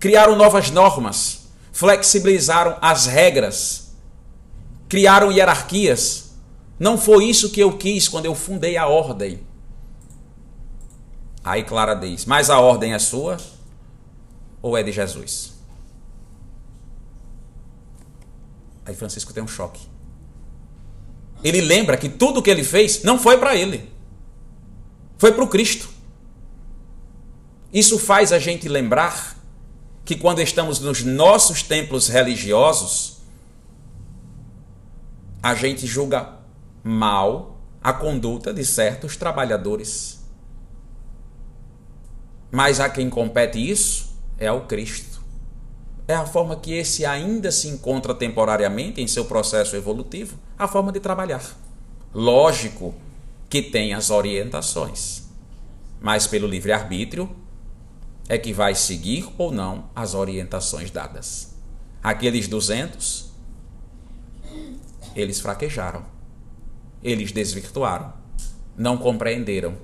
Criaram 0.00 0.34
novas 0.34 0.72
normas, 0.72 1.46
flexibilizaram 1.70 2.76
as 2.80 3.06
regras, 3.06 3.92
criaram 4.88 5.30
hierarquias. 5.30 6.32
Não 6.80 6.98
foi 6.98 7.26
isso 7.26 7.52
que 7.52 7.60
eu 7.60 7.78
quis 7.78 8.08
quando 8.08 8.24
eu 8.24 8.34
fundei 8.34 8.76
a 8.76 8.88
ordem. 8.88 9.38
Aí 11.44 11.62
Clara 11.62 11.94
diz: 11.94 12.24
Mas 12.24 12.50
a 12.50 12.58
ordem 12.58 12.92
é 12.92 12.98
sua 12.98 13.36
ou 14.60 14.76
é 14.76 14.82
de 14.82 14.90
Jesus? 14.90 15.54
Aí 18.84 18.96
Francisco 18.96 19.32
tem 19.32 19.44
um 19.44 19.46
choque. 19.46 19.87
Ele 21.42 21.60
lembra 21.60 21.96
que 21.96 22.08
tudo 22.08 22.42
que 22.42 22.50
ele 22.50 22.64
fez 22.64 23.02
não 23.02 23.18
foi 23.18 23.38
para 23.38 23.54
ele, 23.54 23.90
foi 25.16 25.32
para 25.32 25.44
o 25.44 25.48
Cristo. 25.48 25.88
Isso 27.72 27.98
faz 27.98 28.32
a 28.32 28.38
gente 28.38 28.68
lembrar 28.68 29.36
que 30.04 30.16
quando 30.16 30.40
estamos 30.40 30.80
nos 30.80 31.04
nossos 31.04 31.62
templos 31.62 32.08
religiosos, 32.08 33.18
a 35.42 35.54
gente 35.54 35.86
julga 35.86 36.38
mal 36.82 37.60
a 37.82 37.92
conduta 37.92 38.52
de 38.52 38.64
certos 38.64 39.16
trabalhadores. 39.16 40.18
Mas 42.50 42.80
a 42.80 42.88
quem 42.88 43.10
compete 43.10 43.58
isso 43.58 44.16
é 44.38 44.46
ao 44.46 44.62
Cristo. 44.62 45.17
É 46.08 46.14
a 46.14 46.24
forma 46.24 46.56
que 46.56 46.72
esse 46.72 47.04
ainda 47.04 47.52
se 47.52 47.68
encontra 47.68 48.14
temporariamente 48.14 49.02
em 49.02 49.06
seu 49.06 49.26
processo 49.26 49.76
evolutivo, 49.76 50.38
a 50.58 50.66
forma 50.66 50.90
de 50.90 51.00
trabalhar. 51.00 51.44
Lógico 52.14 52.94
que 53.50 53.60
tem 53.60 53.92
as 53.92 54.08
orientações, 54.08 55.28
mas 56.00 56.26
pelo 56.26 56.48
livre-arbítrio 56.48 57.30
é 58.26 58.38
que 58.38 58.54
vai 58.54 58.74
seguir 58.74 59.28
ou 59.36 59.52
não 59.52 59.90
as 59.94 60.14
orientações 60.14 60.90
dadas. 60.90 61.54
Aqueles 62.02 62.48
200, 62.48 63.30
eles 65.14 65.40
fraquejaram, 65.40 66.06
eles 67.02 67.32
desvirtuaram, 67.32 68.14
não 68.74 68.96
compreenderam 68.96 69.76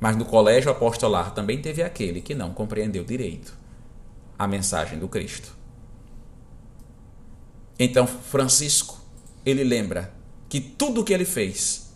mas 0.00 0.16
no 0.16 0.26
colégio 0.26 0.70
apostolar 0.70 1.30
também 1.30 1.62
teve 1.62 1.82
aquele 1.82 2.20
que 2.20 2.34
não 2.34 2.52
compreendeu 2.52 3.02
direito 3.02 3.63
a 4.38 4.46
mensagem 4.46 4.98
do 4.98 5.08
Cristo. 5.08 5.56
Então, 7.78 8.06
Francisco, 8.06 9.00
ele 9.44 9.64
lembra 9.64 10.14
que 10.48 10.60
tudo 10.60 11.00
o 11.00 11.04
que 11.04 11.12
ele 11.12 11.24
fez 11.24 11.92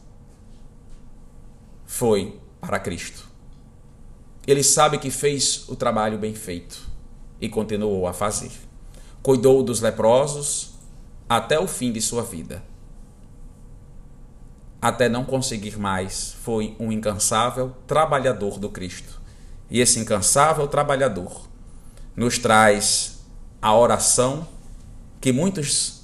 foi 1.87 2.41
para 2.61 2.79
Cristo. 2.79 3.29
Ele 4.47 4.63
sabe 4.63 4.99
que 4.99 5.11
fez 5.11 5.69
o 5.69 5.77
trabalho 5.77 6.19
bem 6.19 6.35
feito 6.35 6.89
e 7.41 7.49
continuou 7.49 8.07
a 8.07 8.13
fazer. 8.13 8.51
Cuidou 9.23 9.63
dos 9.63 9.81
leprosos 9.81 10.75
até 11.29 11.59
o 11.59 11.69
fim 11.69 11.93
de 11.93 12.01
sua 12.01 12.23
vida 12.23 12.63
até 14.81 15.09
não 15.09 15.25
conseguir 15.25 15.77
mais, 15.77 16.33
foi 16.41 16.77
um 16.79 16.93
incansável 16.93 17.75
trabalhador 17.87 18.59
do 18.59 18.71
Cristo. 18.71 19.21
E 19.69 19.81
esse 19.81 19.99
incansável 19.99 20.67
trabalhador 20.69 21.48
nos 22.19 22.37
traz 22.37 23.21
a 23.63 23.73
oração 23.77 24.49
que 25.21 25.33
muitos 25.33 26.03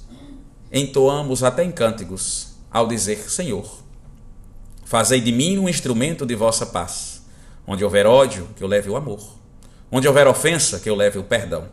entoamos 0.71 1.43
até 1.43 1.61
em 1.61 1.71
cânticos 1.73 2.55
ao 2.71 2.87
dizer: 2.87 3.29
Senhor, 3.29 3.83
fazei 4.85 5.19
de 5.19 5.33
mim 5.33 5.57
um 5.57 5.67
instrumento 5.67 6.25
de 6.25 6.33
vossa 6.33 6.65
paz. 6.65 7.21
Onde 7.67 7.83
houver 7.83 8.05
ódio, 8.05 8.47
que 8.55 8.63
eu 8.63 8.67
leve 8.67 8.89
o 8.89 8.95
amor. 8.95 9.19
Onde 9.91 10.07
houver 10.07 10.25
ofensa, 10.25 10.79
que 10.79 10.89
eu 10.89 10.95
leve 10.95 11.19
o 11.19 11.23
perdão. 11.23 11.67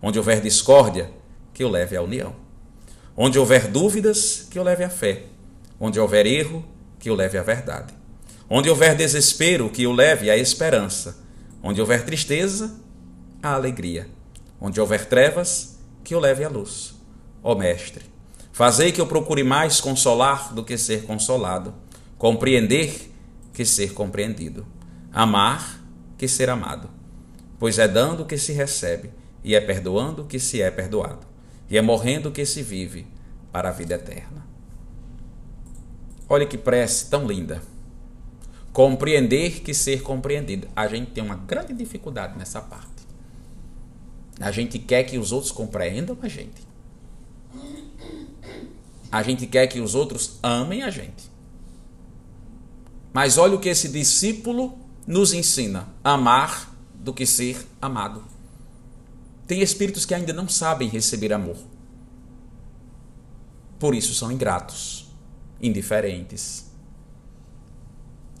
Onde 0.00 0.18
houver 0.18 0.40
discórdia, 0.40 1.10
que 1.52 1.62
eu 1.62 1.68
leve 1.68 1.94
a 1.94 2.00
união. 2.00 2.34
Onde 3.14 3.38
houver 3.38 3.68
dúvidas, 3.68 4.48
que 4.50 4.58
eu 4.58 4.62
leve 4.62 4.82
a 4.82 4.90
fé 4.90 5.24
Onde 5.78 6.00
houver 6.00 6.24
erro, 6.24 6.64
que 6.98 7.10
o 7.10 7.14
leve 7.14 7.36
à 7.36 7.42
verdade. 7.42 7.92
Onde 8.48 8.70
houver 8.70 8.94
desespero, 8.94 9.68
que 9.68 9.86
o 9.86 9.92
leve 9.92 10.30
à 10.30 10.36
esperança. 10.38 11.18
Onde 11.62 11.80
houver 11.80 12.04
tristeza, 12.04 12.83
à 13.48 13.54
alegria. 13.54 14.08
Onde 14.60 14.80
houver 14.80 15.06
trevas, 15.06 15.78
que 16.02 16.14
o 16.14 16.20
leve 16.20 16.44
à 16.44 16.48
luz. 16.48 16.94
Ó 17.42 17.54
Mestre, 17.54 18.04
fazei 18.52 18.92
que 18.92 19.00
eu 19.00 19.06
procure 19.06 19.42
mais 19.42 19.80
consolar 19.80 20.54
do 20.54 20.64
que 20.64 20.78
ser 20.78 21.04
consolado, 21.04 21.74
compreender 22.16 23.12
que 23.52 23.64
ser 23.64 23.92
compreendido, 23.92 24.66
amar 25.12 25.80
que 26.16 26.28
ser 26.28 26.48
amado. 26.50 26.88
Pois 27.58 27.78
é 27.78 27.86
dando 27.86 28.24
que 28.24 28.36
se 28.36 28.52
recebe, 28.52 29.10
e 29.42 29.54
é 29.54 29.60
perdoando 29.60 30.24
que 30.24 30.38
se 30.38 30.62
é 30.62 30.70
perdoado, 30.70 31.26
e 31.68 31.76
é 31.76 31.82
morrendo 31.82 32.30
que 32.30 32.46
se 32.46 32.62
vive 32.62 33.06
para 33.52 33.68
a 33.68 33.72
vida 33.72 33.94
eterna. 33.94 34.44
Olha 36.28 36.46
que 36.46 36.56
prece 36.56 37.10
tão 37.10 37.26
linda. 37.26 37.62
Compreender 38.72 39.60
que 39.60 39.72
ser 39.72 40.02
compreendido. 40.02 40.66
A 40.74 40.88
gente 40.88 41.12
tem 41.12 41.22
uma 41.22 41.36
grande 41.36 41.72
dificuldade 41.74 42.36
nessa 42.36 42.60
parte. 42.60 42.93
A 44.40 44.50
gente 44.50 44.78
quer 44.78 45.04
que 45.04 45.18
os 45.18 45.32
outros 45.32 45.52
compreendam 45.52 46.16
a 46.20 46.28
gente. 46.28 46.66
A 49.10 49.22
gente 49.22 49.46
quer 49.46 49.66
que 49.68 49.80
os 49.80 49.94
outros 49.94 50.38
amem 50.42 50.82
a 50.82 50.90
gente. 50.90 51.30
Mas 53.12 53.38
olha 53.38 53.54
o 53.54 53.60
que 53.60 53.68
esse 53.68 53.88
discípulo 53.88 54.76
nos 55.06 55.32
ensina: 55.32 55.88
amar 56.02 56.74
do 56.94 57.14
que 57.14 57.24
ser 57.24 57.64
amado. 57.80 58.24
Tem 59.46 59.60
espíritos 59.60 60.04
que 60.04 60.14
ainda 60.14 60.32
não 60.32 60.48
sabem 60.48 60.88
receber 60.88 61.32
amor. 61.32 61.56
Por 63.78 63.94
isso 63.94 64.14
são 64.14 64.32
ingratos, 64.32 65.06
indiferentes. 65.60 66.72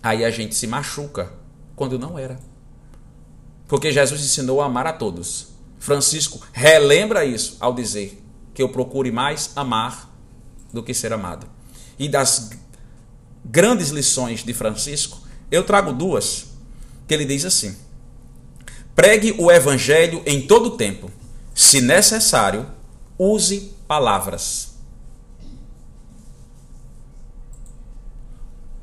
Aí 0.02 0.24
a 0.24 0.30
gente 0.30 0.54
se 0.54 0.66
machuca 0.66 1.32
quando 1.76 1.98
não 1.98 2.18
era. 2.18 2.38
Porque 3.68 3.92
Jesus 3.92 4.22
ensinou 4.22 4.60
a 4.60 4.66
amar 4.66 4.86
a 4.86 4.92
todos. 4.92 5.53
Francisco 5.84 6.40
relembra 6.50 7.26
isso 7.26 7.58
ao 7.60 7.74
dizer 7.74 8.18
que 8.54 8.62
eu 8.62 8.70
procure 8.70 9.12
mais 9.12 9.50
amar 9.54 10.10
do 10.72 10.82
que 10.82 10.94
ser 10.94 11.12
amado. 11.12 11.46
E 11.98 12.08
das 12.08 12.52
grandes 13.44 13.90
lições 13.90 14.42
de 14.42 14.54
Francisco, 14.54 15.20
eu 15.50 15.62
trago 15.62 15.92
duas, 15.92 16.46
que 17.06 17.12
ele 17.12 17.26
diz 17.26 17.44
assim: 17.44 17.76
Pregue 18.94 19.34
o 19.36 19.52
evangelho 19.52 20.22
em 20.24 20.46
todo 20.46 20.78
tempo. 20.78 21.10
Se 21.54 21.82
necessário, 21.82 22.66
use 23.18 23.74
palavras. 23.86 24.78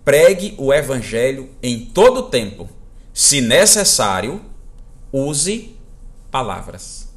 Pregue 0.06 0.54
o 0.56 0.72
evangelho 0.72 1.50
em 1.64 1.84
todo 1.84 2.30
tempo. 2.30 2.70
Se 3.12 3.42
necessário, 3.42 4.40
use 5.12 5.81
palavras. 6.32 7.10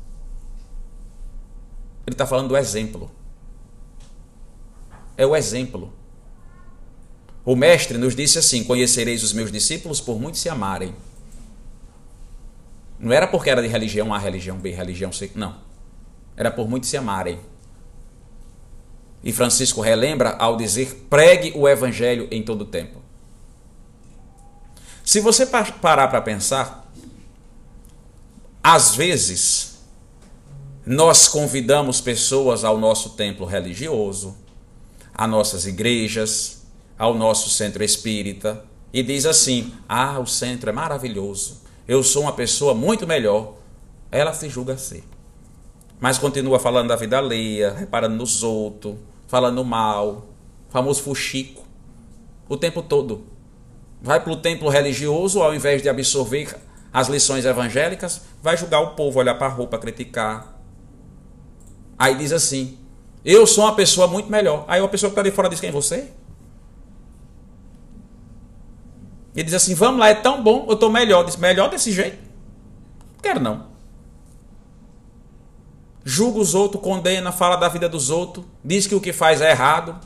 Ele 2.07 2.15
está 2.15 2.27
falando 2.27 2.49
do 2.49 2.57
exemplo. 2.57 3.11
É 5.17 5.25
o 5.25 5.35
exemplo. 5.35 5.93
O 7.45 7.55
mestre 7.55 7.97
nos 7.97 8.17
disse 8.17 8.39
assim: 8.39 8.65
Conhecereis 8.65 9.23
os 9.23 9.33
meus 9.33 9.51
discípulos 9.51 10.01
por 10.01 10.21
muito 10.21 10.37
se 10.37 10.49
amarem. 10.49 10.95
Não 12.99 13.13
era 13.13 13.27
porque 13.27 13.51
era 13.51 13.63
de 13.63 13.69
religião 13.69 14.13
A, 14.13 14.19
religião 14.19 14.59
B, 14.59 14.71
religião 14.71 15.13
C. 15.13 15.31
Não. 15.35 15.57
Era 16.37 16.51
por 16.51 16.69
muito 16.69 16.87
se 16.87 16.97
amarem. 16.97 17.39
E 19.23 19.33
Francisco 19.33 19.81
relembra 19.81 20.31
ao 20.31 20.57
dizer: 20.57 21.07
pregue 21.09 21.53
o 21.55 21.69
evangelho 21.69 22.29
em 22.31 22.43
todo 22.43 22.65
tempo. 22.65 23.01
Se 25.05 25.21
você 25.21 25.47
parar 25.47 26.09
para 26.09 26.21
pensar, 26.23 26.84
às 28.67 28.97
vezes 28.97 29.79
nós 30.87 31.29
convidamos 31.29 32.01
pessoas 32.01 32.65
ao 32.65 32.79
nosso 32.79 33.11
templo 33.11 33.45
religioso, 33.45 34.35
a 35.13 35.27
nossas 35.27 35.67
igrejas, 35.67 36.63
ao 36.99 37.13
nosso 37.13 37.51
centro 37.51 37.85
espírita 37.85 38.65
e 38.91 39.03
diz 39.03 39.27
assim: 39.27 39.71
Ah, 39.87 40.19
o 40.19 40.27
centro 40.27 40.71
é 40.71 40.73
maravilhoso, 40.73 41.61
eu 41.87 42.03
sou 42.03 42.23
uma 42.23 42.33
pessoa 42.33 42.73
muito 42.73 43.07
melhor. 43.07 43.53
Ela 44.11 44.33
se 44.33 44.49
julga 44.49 44.79
ser. 44.79 45.05
Mas 46.01 46.17
continua 46.17 46.59
falando 46.59 46.89
da 46.89 46.97
vida 46.97 47.19
alheia, 47.19 47.75
reparando 47.75 48.17
nos 48.17 48.43
outros, 48.43 48.97
falando 49.27 49.63
mal, 49.63 50.27
famoso 50.71 51.03
fuxico, 51.03 51.65
o 52.49 52.57
tempo 52.57 52.83
todo. 52.83 53.27
Vai 54.01 54.21
para 54.21 54.33
o 54.33 54.37
templo 54.37 54.71
religioso, 54.71 55.43
ao 55.43 55.55
invés 55.55 55.83
de 55.83 55.89
absorver 55.89 56.57
as 56.95 57.09
lições 57.09 57.45
evangélicas, 57.45 58.21
vai 58.41 58.57
julgar 58.57 58.81
o 58.81 58.91
povo, 58.95 59.19
olhar 59.19 59.35
para 59.35 59.49
a 59.49 59.51
roupa, 59.51 59.77
criticar. 59.77 60.55
Aí 61.99 62.15
diz 62.15 62.33
assim: 62.33 62.79
Eu 63.25 63.49
sou 63.49 63.65
uma 63.65 63.75
pessoa 63.75 64.07
muito 64.07 64.31
melhor. 64.31 64.65
Aí 64.69 64.81
uma 64.81 64.89
pessoa 64.89 65.11
que 65.11 65.19
está 65.19 65.29
de 65.29 65.35
fora 65.35 65.49
diz: 65.49 65.59
Quem 65.59 65.73
você? 65.73 66.13
Ele 69.35 69.43
diz 69.43 69.55
assim: 69.55 69.75
Vamos 69.75 69.99
lá, 69.99 70.09
é 70.09 70.15
tão 70.15 70.41
bom, 70.41 70.67
eu 70.69 70.75
estou 70.75 70.89
melhor. 70.89 71.25
Diz, 71.25 71.35
melhor 71.35 71.69
desse 71.69 71.91
jeito? 71.91 72.19
Quero 73.21 73.41
não. 73.41 73.75
Julga 76.05 76.39
os 76.39 76.55
outros, 76.55 76.81
condena, 76.81 77.33
fala 77.33 77.57
da 77.57 77.67
vida 77.67 77.89
dos 77.89 78.09
outros, 78.09 78.45
diz 78.63 78.87
que 78.87 78.95
o 78.95 79.01
que 79.01 79.13
faz 79.13 79.41
é 79.41 79.51
errado. 79.51 79.99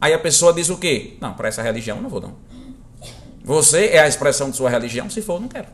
Aí 0.00 0.14
a 0.14 0.18
pessoa 0.18 0.52
diz 0.52 0.68
o 0.68 0.76
quê? 0.76 1.16
Não, 1.20 1.34
para 1.34 1.48
essa 1.48 1.62
religião 1.62 1.96
eu 1.96 2.02
não 2.02 2.10
vou 2.10 2.20
não. 2.20 2.51
Você 3.44 3.86
é 3.86 4.00
a 4.00 4.08
expressão 4.08 4.50
de 4.50 4.56
sua 4.56 4.70
religião, 4.70 5.10
se 5.10 5.20
for, 5.20 5.40
não 5.40 5.48
quero. 5.48 5.68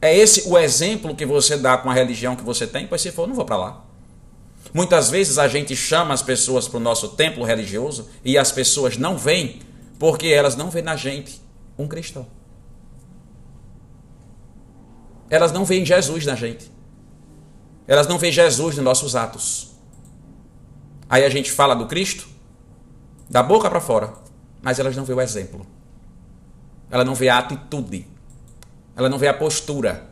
É 0.00 0.16
esse 0.16 0.48
o 0.48 0.58
exemplo 0.58 1.14
que 1.14 1.26
você 1.26 1.56
dá 1.56 1.76
com 1.76 1.90
a 1.90 1.94
religião 1.94 2.34
que 2.34 2.42
você 2.42 2.66
tem, 2.66 2.86
pois 2.86 3.00
se 3.00 3.12
for, 3.12 3.28
não 3.28 3.34
vou 3.34 3.44
para 3.44 3.56
lá. 3.56 3.84
Muitas 4.74 5.10
vezes 5.10 5.38
a 5.38 5.46
gente 5.46 5.76
chama 5.76 6.14
as 6.14 6.22
pessoas 6.22 6.66
para 6.66 6.78
o 6.78 6.80
nosso 6.80 7.10
templo 7.10 7.44
religioso 7.44 8.08
e 8.24 8.38
as 8.38 8.50
pessoas 8.50 8.96
não 8.96 9.18
vêm 9.18 9.60
porque 9.98 10.28
elas 10.28 10.56
não 10.56 10.70
veem 10.70 10.84
na 10.84 10.96
gente 10.96 11.40
um 11.78 11.86
cristão. 11.86 12.26
Elas 15.28 15.52
não 15.52 15.64
veem 15.64 15.84
Jesus 15.84 16.26
na 16.26 16.34
gente. 16.34 16.70
Elas 17.86 18.06
não 18.06 18.18
veem 18.18 18.32
Jesus 18.32 18.76
nos 18.76 18.84
nossos 18.84 19.14
atos. 19.14 19.72
Aí 21.08 21.24
a 21.24 21.28
gente 21.28 21.52
fala 21.52 21.74
do 21.74 21.86
Cristo, 21.86 22.26
da 23.28 23.42
boca 23.42 23.68
para 23.68 23.80
fora, 23.80 24.14
mas 24.62 24.78
elas 24.78 24.96
não 24.96 25.04
veem 25.04 25.18
o 25.18 25.22
exemplo. 25.22 25.66
Ela 26.92 27.04
não 27.04 27.14
vê 27.14 27.30
a 27.30 27.38
atitude. 27.38 28.06
Ela 28.94 29.08
não 29.08 29.18
vê 29.18 29.26
a 29.26 29.32
postura. 29.32 30.10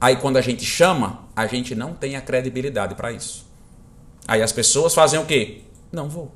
Aí 0.00 0.16
quando 0.16 0.38
a 0.38 0.40
gente 0.40 0.64
chama, 0.64 1.28
a 1.36 1.46
gente 1.46 1.74
não 1.74 1.94
tem 1.94 2.16
a 2.16 2.20
credibilidade 2.22 2.94
para 2.94 3.12
isso. 3.12 3.46
Aí 4.26 4.42
as 4.42 4.52
pessoas 4.52 4.94
fazem 4.94 5.20
o 5.20 5.26
quê? 5.26 5.64
Não 5.92 6.08
vou. 6.08 6.32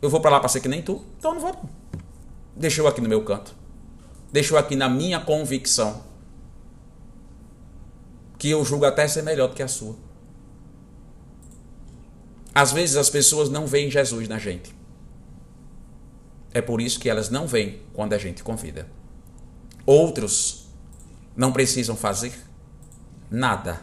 Eu 0.00 0.08
vou 0.08 0.20
para 0.20 0.30
lá 0.30 0.40
para 0.40 0.48
ser 0.48 0.60
que 0.60 0.68
nem 0.68 0.80
tu, 0.80 1.04
então 1.18 1.32
eu 1.32 1.34
não 1.34 1.42
vou. 1.42 1.70
Deixa 2.56 2.80
eu 2.80 2.88
aqui 2.88 3.00
no 3.00 3.08
meu 3.08 3.22
canto. 3.22 3.54
Deixa 4.32 4.54
eu 4.54 4.58
aqui 4.58 4.74
na 4.74 4.88
minha 4.88 5.20
convicção. 5.20 6.02
Que 8.38 8.50
eu 8.50 8.64
julgo 8.64 8.86
até 8.86 9.06
ser 9.06 9.22
melhor 9.22 9.48
do 9.48 9.54
que 9.54 9.62
a 9.62 9.68
sua. 9.68 9.96
Às 12.54 12.72
vezes 12.72 12.96
as 12.96 13.10
pessoas 13.10 13.50
não 13.50 13.66
veem 13.66 13.90
Jesus 13.90 14.28
na 14.28 14.38
gente. 14.38 14.73
É 16.54 16.62
por 16.62 16.80
isso 16.80 17.00
que 17.00 17.10
elas 17.10 17.28
não 17.28 17.46
vêm 17.46 17.80
quando 17.92 18.12
a 18.12 18.18
gente 18.18 18.42
convida. 18.42 18.88
Outros 19.84 20.68
não 21.36 21.52
precisam 21.52 21.96
fazer 21.96 22.32
nada 23.30 23.82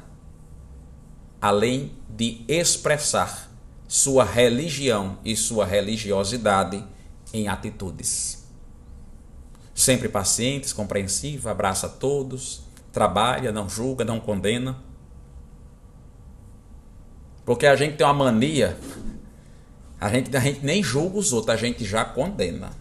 além 1.42 1.92
de 2.10 2.46
expressar 2.48 3.52
sua 3.88 4.24
religião 4.24 5.18
e 5.26 5.36
sua 5.36 5.66
religiosidade 5.66 6.82
em 7.34 7.48
atitudes. 7.48 8.48
Sempre 9.74 10.08
pacientes, 10.08 10.72
compreensiva, 10.72 11.52
abraça 11.52 11.90
todos, 11.90 12.62
trabalha, 12.94 13.52
não 13.52 13.68
julga, 13.68 14.06
não 14.06 14.20
condena. 14.20 14.78
Porque 17.44 17.66
a 17.66 17.76
gente 17.76 17.98
tem 17.98 18.06
uma 18.06 18.14
mania, 18.14 18.78
a 20.02 20.10
gente, 20.10 20.36
a 20.36 20.40
gente 20.40 20.66
nem 20.66 20.82
julga 20.82 21.20
os 21.20 21.32
outros, 21.32 21.54
a 21.54 21.58
gente 21.58 21.86
já 21.86 22.04
condena. 22.04 22.72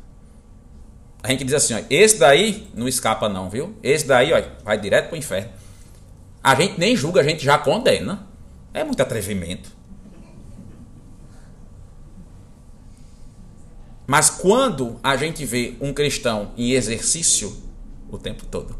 A 1.22 1.28
gente 1.28 1.44
diz 1.44 1.52
assim, 1.52 1.74
ó, 1.74 1.82
esse 1.90 2.18
daí 2.18 2.66
não 2.74 2.88
escapa 2.88 3.28
não, 3.28 3.50
viu? 3.50 3.76
Esse 3.82 4.06
daí, 4.06 4.32
ó, 4.32 4.42
vai 4.64 4.80
direto 4.80 5.08
para 5.08 5.16
o 5.16 5.18
inferno. 5.18 5.50
A 6.42 6.54
gente 6.54 6.80
nem 6.80 6.96
julga, 6.96 7.20
a 7.20 7.24
gente 7.24 7.44
já 7.44 7.58
condena. 7.58 8.26
É 8.72 8.82
muito 8.82 9.02
atrevimento. 9.02 9.70
Mas 14.06 14.30
quando 14.30 14.98
a 15.02 15.14
gente 15.14 15.44
vê 15.44 15.76
um 15.78 15.92
cristão 15.92 16.52
em 16.56 16.72
exercício 16.72 17.54
o 18.10 18.16
tempo 18.16 18.46
todo, 18.46 18.74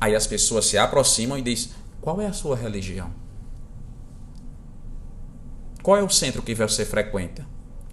aí 0.00 0.14
as 0.14 0.28
pessoas 0.28 0.64
se 0.64 0.78
aproximam 0.78 1.36
e 1.36 1.42
dizem: 1.42 1.72
qual 2.00 2.20
é 2.20 2.26
a 2.26 2.32
sua 2.32 2.54
religião? 2.54 3.12
Qual 5.88 5.96
é 5.96 6.02
o 6.02 6.10
centro 6.10 6.42
que 6.42 6.54
você 6.54 6.84
frequenta? 6.84 7.46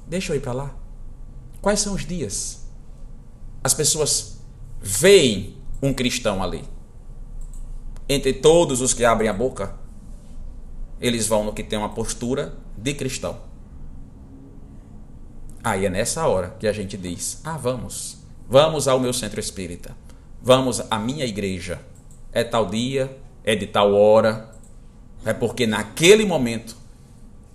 Deixa 0.06 0.34
eu 0.34 0.36
ir 0.36 0.42
para 0.42 0.52
lá. 0.52 0.76
Quais 1.62 1.80
são 1.80 1.94
os 1.94 2.06
dias? 2.06 2.68
As 3.64 3.74
pessoas 3.74 4.42
veem 4.82 5.56
um 5.82 5.94
cristão 5.94 6.44
ali. 6.44 6.66
Entre 8.10 8.34
todos 8.34 8.82
os 8.82 8.94
que 8.94 9.06
abrem 9.06 9.30
a 9.30 9.34
boca, 9.34 9.78
eles 11.00 11.26
vão 11.26 11.46
no 11.46 11.54
que 11.54 11.64
tem 11.64 11.80
uma 11.80 11.88
postura 11.88 12.58
de 12.78 12.94
cristão. 12.94 13.40
Aí 15.64 15.86
é 15.86 15.90
nessa 15.90 16.28
hora 16.28 16.50
que 16.60 16.68
a 16.68 16.74
gente 16.74 16.98
diz: 16.98 17.40
ah, 17.46 17.56
vamos, 17.56 18.18
vamos 18.46 18.90
ao 18.90 19.00
meu 19.00 19.14
centro 19.14 19.40
espírita, 19.40 19.96
vamos 20.42 20.82
à 20.92 21.00
minha 21.00 21.24
igreja. 21.24 21.80
É 22.34 22.44
tal 22.44 22.66
dia, 22.66 23.18
é 23.42 23.56
de 23.56 23.68
tal 23.68 23.94
hora. 23.94 24.54
É 25.24 25.34
porque 25.34 25.66
naquele 25.66 26.26
momento 26.26 26.84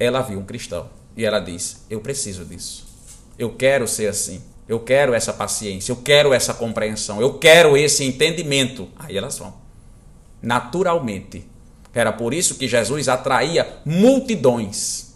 ela 0.01 0.21
viu 0.21 0.41
um 0.41 0.45
cristão 0.45 0.91
e 1.17 1.25
ela 1.25 1.39
diz: 1.39 1.85
eu 1.89 2.01
preciso 2.01 2.45
disso. 2.45 2.85
Eu 3.39 3.55
quero 3.55 3.87
ser 3.87 4.09
assim. 4.09 4.43
Eu 4.67 4.81
quero 4.81 5.15
essa 5.15 5.33
paciência, 5.33 5.91
eu 5.91 5.97
quero 5.97 6.33
essa 6.33 6.55
compreensão, 6.55 7.21
eu 7.21 7.39
quero 7.39 7.77
esse 7.77 8.05
entendimento. 8.05 8.89
Aí 8.97 9.17
elas 9.17 9.39
vão. 9.39 9.55
Naturalmente. 10.41 11.45
Era 11.93 12.13
por 12.13 12.33
isso 12.33 12.55
que 12.55 12.69
Jesus 12.69 13.09
atraía 13.09 13.81
multidões 13.85 15.11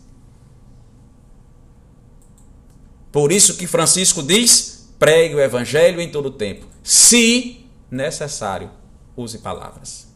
Por 3.15 3.31
isso 3.31 3.57
que 3.57 3.69
Francisco 3.69 4.25
diz: 4.25 4.89
pregue 4.99 5.37
o 5.37 5.41
evangelho 5.41 6.01
em 6.01 6.11
todo 6.11 6.33
tempo, 6.33 6.67
se 6.83 7.65
necessário. 7.89 8.69
use 9.17 9.39
palavras. 9.39 10.09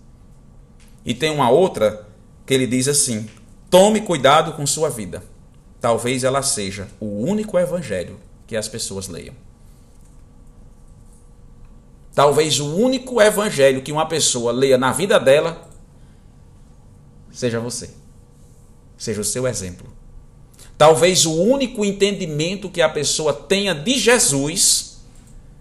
E 1.04 1.14
tem 1.14 1.30
uma 1.30 1.48
outra 1.48 2.08
que 2.44 2.52
ele 2.52 2.66
diz 2.66 2.88
assim: 2.88 3.30
tome 3.70 4.00
cuidado 4.00 4.52
com 4.52 4.66
sua 4.66 4.88
vida. 4.88 5.22
Talvez 5.80 6.24
ela 6.24 6.42
seja 6.42 6.88
o 6.98 7.06
único 7.06 7.58
evangelho 7.58 8.18
que 8.46 8.56
as 8.56 8.68
pessoas 8.68 9.08
leiam. 9.08 9.34
Talvez 12.14 12.58
o 12.58 12.74
único 12.74 13.22
evangelho 13.22 13.82
que 13.82 13.92
uma 13.92 14.06
pessoa 14.06 14.50
leia 14.50 14.76
na 14.76 14.90
vida 14.92 15.20
dela 15.20 15.68
seja 17.30 17.60
você. 17.60 17.90
Seja 18.96 19.20
o 19.20 19.24
seu 19.24 19.46
exemplo. 19.46 19.86
Talvez 20.76 21.26
o 21.26 21.32
único 21.32 21.84
entendimento 21.84 22.68
que 22.68 22.82
a 22.82 22.88
pessoa 22.88 23.32
tenha 23.32 23.74
de 23.74 23.98
Jesus 23.98 24.98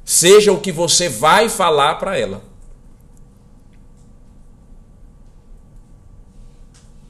seja 0.03 0.51
o 0.51 0.59
que 0.59 0.71
você 0.71 1.09
vai 1.09 1.49
falar 1.49 1.95
para 1.95 2.17
ela. 2.17 2.41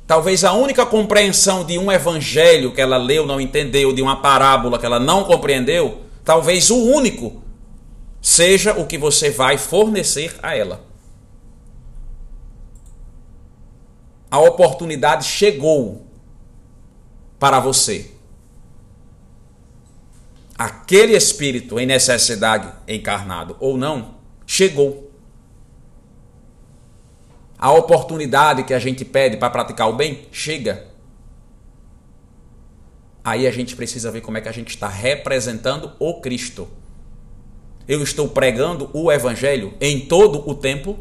Talvez 0.08 0.46
a 0.46 0.54
única 0.54 0.86
compreensão 0.86 1.66
de 1.66 1.78
um 1.78 1.92
evangelho 1.92 2.72
que 2.72 2.80
ela 2.80 2.96
leu, 2.96 3.26
não 3.26 3.42
entendeu, 3.42 3.92
de 3.92 4.02
uma 4.02 4.22
parábola 4.22 4.80
que 4.80 4.86
ela 4.86 5.02
não 5.02 5.26
compreendeu, 5.26 6.02
talvez 6.24 6.70
o 6.72 6.78
único 6.78 7.44
seja 8.22 8.74
o 8.74 8.88
que 8.88 8.98
você 8.98 9.30
vai 9.30 9.58
fornecer 9.58 10.34
a 10.42 10.56
ela. 10.56 10.86
A 14.32 14.40
oportunidade 14.40 15.26
chegou 15.26 16.08
para 17.38 17.60
você. 17.60 18.12
Aquele 20.58 21.16
espírito 21.16 21.80
em 21.80 21.86
necessidade 21.86 22.72
encarnado 22.88 23.58
ou 23.60 23.78
não, 23.78 24.16
chegou 24.46 25.07
a 27.58 27.72
oportunidade 27.72 28.64
que 28.64 28.74
a 28.74 28.80
gente 28.80 29.04
pede 29.04 29.38
para 29.38 29.50
praticar 29.50 29.90
o 29.90 29.94
bem 29.94 30.28
chega. 30.32 30.86
Aí 33.24 33.48
a 33.48 33.52
gente 33.52 33.76
precisa 33.76 34.12
ver 34.12 34.22
como 34.22 34.38
é 34.38 34.42
que 34.42 34.48
a 34.48 34.54
gente 34.54 34.70
está 34.70 34.88
representando 34.88 35.92
o 36.00 36.22
Cristo. 36.22 36.68
Eu 37.88 38.04
estou 38.04 38.30
pregando 38.30 38.90
o 38.94 39.12
Evangelho 39.12 39.74
em 39.82 40.02
todo 40.02 40.48
o 40.48 40.54
tempo. 40.54 40.98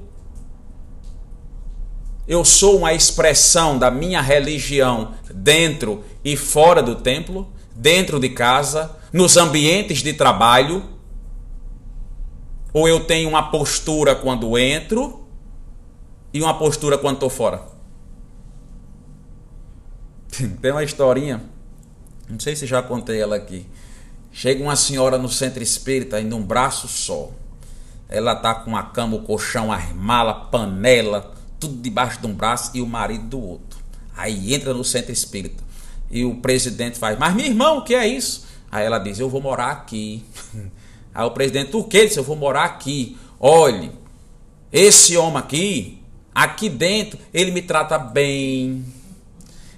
Eu 2.26 2.44
sou 2.44 2.78
uma 2.78 2.94
expressão 2.94 3.78
da 3.78 3.90
minha 3.90 4.20
religião 4.20 5.14
dentro 5.32 6.02
e 6.24 6.36
fora 6.36 6.82
do 6.82 6.96
templo, 6.96 7.52
dentro 7.74 8.18
de 8.18 8.30
casa, 8.30 8.96
nos 9.12 9.36
ambientes 9.36 10.02
de 10.02 10.12
trabalho. 10.12 10.82
Ou 12.72 12.88
eu 12.88 13.00
tenho 13.00 13.28
uma 13.28 13.50
postura 13.50 14.14
quando 14.14 14.58
entro 14.58 15.25
e 16.36 16.42
uma 16.42 16.58
postura 16.58 16.98
quando 16.98 17.14
estou 17.14 17.30
fora. 17.30 17.62
Tem 20.60 20.70
uma 20.70 20.84
historinha, 20.84 21.42
não 22.28 22.38
sei 22.38 22.54
se 22.54 22.66
já 22.66 22.82
contei 22.82 23.20
ela 23.20 23.36
aqui. 23.36 23.66
Chega 24.30 24.62
uma 24.62 24.76
senhora 24.76 25.16
no 25.16 25.30
centro 25.30 25.62
espírita, 25.62 26.16
ainda 26.16 26.36
um 26.36 26.42
braço 26.42 26.86
só. 26.88 27.30
Ela 28.06 28.36
tá 28.36 28.54
com 28.54 28.76
a 28.76 28.82
cama, 28.82 29.16
o 29.16 29.22
colchão, 29.22 29.72
as 29.72 29.92
malas, 29.92 30.48
panela, 30.50 31.34
tudo 31.58 31.80
debaixo 31.80 32.20
de 32.20 32.26
um 32.26 32.34
braço 32.34 32.70
e 32.74 32.82
o 32.82 32.86
marido 32.86 33.24
do 33.24 33.40
outro. 33.40 33.78
Aí 34.14 34.52
entra 34.52 34.74
no 34.74 34.84
centro 34.84 35.10
espírita 35.10 35.64
e 36.10 36.22
o 36.24 36.36
presidente 36.36 36.98
faz: 36.98 37.18
Mas 37.18 37.34
meu 37.34 37.46
irmão, 37.46 37.78
o 37.78 37.82
que 37.82 37.94
é 37.94 38.06
isso? 38.06 38.46
Aí 38.70 38.84
ela 38.84 38.98
diz: 38.98 39.18
Eu 39.18 39.30
vou 39.30 39.40
morar 39.40 39.70
aqui. 39.70 40.22
Aí 41.14 41.24
o 41.24 41.30
presidente: 41.30 41.74
O 41.74 41.84
que? 41.84 42.10
Eu 42.14 42.22
vou 42.22 42.36
morar 42.36 42.64
aqui. 42.64 43.16
Olhe, 43.40 43.90
esse 44.70 45.16
homem 45.16 45.38
aqui, 45.38 46.02
Aqui 46.36 46.68
dentro 46.68 47.18
ele 47.32 47.50
me 47.50 47.62
trata 47.62 47.98
bem. 47.98 48.84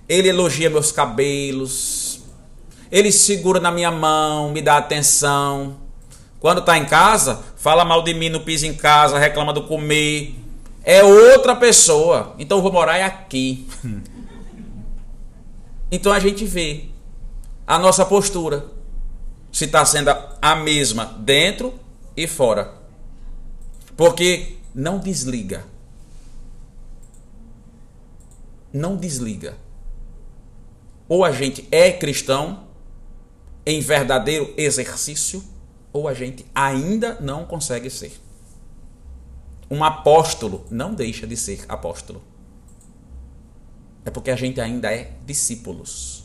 Ele 0.09 0.29
elogia 0.29 0.69
meus 0.69 0.91
cabelos. 0.91 2.21
Ele 2.91 3.13
segura 3.13 3.61
na 3.61 3.71
minha 3.71 3.93
mão, 3.93 4.51
me 4.51 4.61
dá 4.61 4.77
atenção. 4.77 5.77
Quando 6.41 6.59
está 6.59 6.77
em 6.77 6.85
casa, 6.85 7.45
fala 7.57 7.85
mal 7.85 8.03
de 8.03 8.13
mim 8.13 8.29
no 8.29 8.41
piso 8.41 8.67
em 8.67 8.75
casa, 8.75 9.21
reclama 9.21 9.53
do 9.53 9.69
comer. 9.69 10.35
É 10.83 11.05
outra 11.05 11.55
pessoa. 11.55 12.35
Então 12.41 12.59
eu 12.59 12.63
vou 12.63 12.73
morar 12.73 13.05
aqui. 13.05 13.65
Então 15.91 16.13
a 16.13 16.19
gente 16.19 16.45
vê 16.45 16.85
a 17.67 17.79
nossa 17.79 18.05
postura. 18.05 18.67
Se 19.51 19.65
está 19.65 19.83
sendo 19.87 20.15
a 20.43 20.55
mesma 20.55 21.07
dentro 21.21 21.73
e 22.15 22.27
fora. 22.27 22.75
Porque 23.97 24.59
não 24.75 24.99
desliga 24.99 25.65
não 28.73 28.97
desliga. 28.97 29.57
Ou 31.09 31.25
a 31.25 31.33
gente 31.33 31.67
é 31.71 31.91
cristão 31.93 32.69
em 33.65 33.81
verdadeiro 33.81 34.53
exercício, 34.57 35.43
ou 35.93 36.09
a 36.09 36.15
gente 36.15 36.45
ainda 36.55 37.19
não 37.21 37.45
consegue 37.45 37.91
ser. 37.91 38.13
Um 39.71 39.85
apóstolo 39.85 40.65
não 40.71 40.95
deixa 40.95 41.27
de 41.27 41.37
ser 41.37 41.65
apóstolo. 41.69 42.23
É 44.05 44.11
porque 44.11 44.31
a 44.31 44.37
gente 44.37 44.61
ainda 44.61 44.93
é 44.93 45.13
discípulos. 45.27 46.25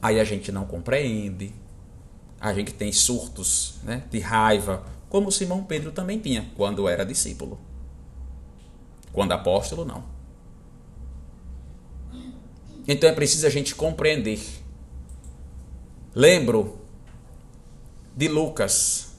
Aí 0.00 0.20
a 0.20 0.24
gente 0.24 0.52
não 0.52 0.64
compreende, 0.64 1.52
a 2.40 2.52
gente 2.52 2.72
tem 2.72 2.92
surtos 2.92 3.76
né, 3.84 4.04
de 4.10 4.18
raiva, 4.18 4.84
como 5.08 5.30
Simão 5.30 5.62
Pedro 5.62 5.92
também 5.92 6.18
tinha 6.18 6.50
quando 6.56 6.88
era 6.88 7.04
discípulo. 7.04 7.60
Quando 9.12 9.32
apóstolo, 9.32 9.84
não. 9.84 10.04
Então 12.86 13.08
é 13.08 13.12
preciso 13.12 13.46
a 13.46 13.50
gente 13.50 13.74
compreender. 13.74 14.40
Lembro 16.14 16.78
de 18.16 18.28
Lucas, 18.28 19.12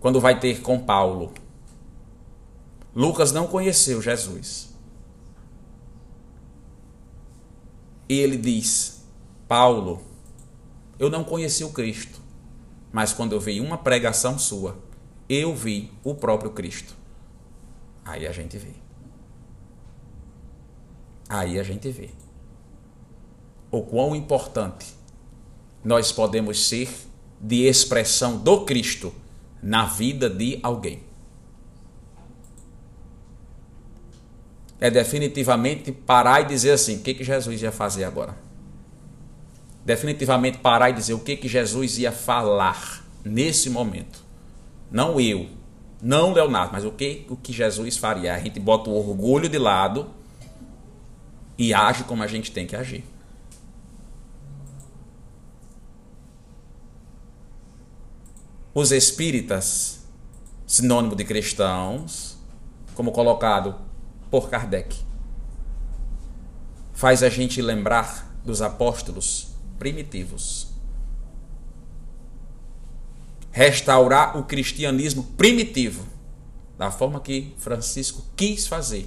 quando 0.00 0.20
vai 0.20 0.38
ter 0.38 0.60
com 0.60 0.78
Paulo. 0.78 1.32
Lucas 2.94 3.32
não 3.32 3.46
conheceu 3.46 4.02
Jesus. 4.02 4.74
E 8.08 8.18
ele 8.18 8.36
diz: 8.36 9.04
Paulo, 9.48 10.02
eu 10.98 11.08
não 11.08 11.24
conheci 11.24 11.64
o 11.64 11.70
Cristo, 11.70 12.20
mas 12.92 13.12
quando 13.12 13.32
eu 13.32 13.40
vi 13.40 13.60
uma 13.60 13.78
pregação 13.78 14.38
sua, 14.38 14.78
eu 15.28 15.54
vi 15.54 15.90
o 16.04 16.14
próprio 16.14 16.50
Cristo. 16.50 16.94
Aí 18.04 18.26
a 18.26 18.32
gente 18.32 18.58
vê. 18.58 18.81
Aí 21.32 21.58
a 21.58 21.62
gente 21.62 21.88
vê 21.88 22.10
o 23.70 23.80
quão 23.80 24.14
importante 24.14 24.84
nós 25.82 26.12
podemos 26.12 26.68
ser 26.68 26.90
de 27.40 27.64
expressão 27.64 28.36
do 28.36 28.66
Cristo 28.66 29.14
na 29.62 29.86
vida 29.86 30.28
de 30.28 30.60
alguém. 30.62 31.02
É 34.78 34.90
definitivamente 34.90 35.90
parar 35.90 36.42
e 36.42 36.44
dizer 36.44 36.72
assim: 36.72 36.96
o 36.96 37.00
que, 37.00 37.14
que 37.14 37.24
Jesus 37.24 37.62
ia 37.62 37.72
fazer 37.72 38.04
agora? 38.04 38.36
Definitivamente 39.86 40.58
parar 40.58 40.90
e 40.90 40.92
dizer 40.92 41.14
o 41.14 41.20
que, 41.20 41.34
que 41.34 41.48
Jesus 41.48 41.96
ia 41.96 42.12
falar 42.12 43.06
nesse 43.24 43.70
momento. 43.70 44.22
Não 44.90 45.18
eu, 45.18 45.48
não 46.02 46.34
Leonardo, 46.34 46.74
mas 46.74 46.84
o 46.84 46.90
que, 46.90 47.24
o 47.30 47.36
que 47.36 47.54
Jesus 47.54 47.96
faria. 47.96 48.34
A 48.34 48.38
gente 48.38 48.60
bota 48.60 48.90
o 48.90 48.94
orgulho 48.94 49.48
de 49.48 49.56
lado 49.56 50.20
e 51.58 51.72
age 51.74 52.04
como 52.04 52.22
a 52.22 52.26
gente 52.26 52.50
tem 52.50 52.66
que 52.66 52.76
agir. 52.76 53.04
Os 58.74 58.90
espíritas, 58.90 60.06
sinônimo 60.66 61.14
de 61.14 61.24
cristãos, 61.24 62.38
como 62.94 63.12
colocado 63.12 63.74
por 64.30 64.48
Kardec, 64.48 64.96
faz 66.94 67.22
a 67.22 67.28
gente 67.28 67.60
lembrar 67.60 68.34
dos 68.42 68.62
apóstolos 68.62 69.48
primitivos. 69.78 70.68
Restaurar 73.50 74.38
o 74.38 74.44
cristianismo 74.44 75.24
primitivo, 75.36 76.06
da 76.78 76.90
forma 76.90 77.20
que 77.20 77.54
Francisco 77.58 78.24
quis 78.34 78.66
fazer. 78.66 79.06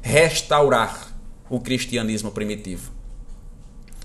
Restaurar 0.00 1.17
o 1.48 1.60
cristianismo 1.60 2.30
primitivo. 2.30 2.92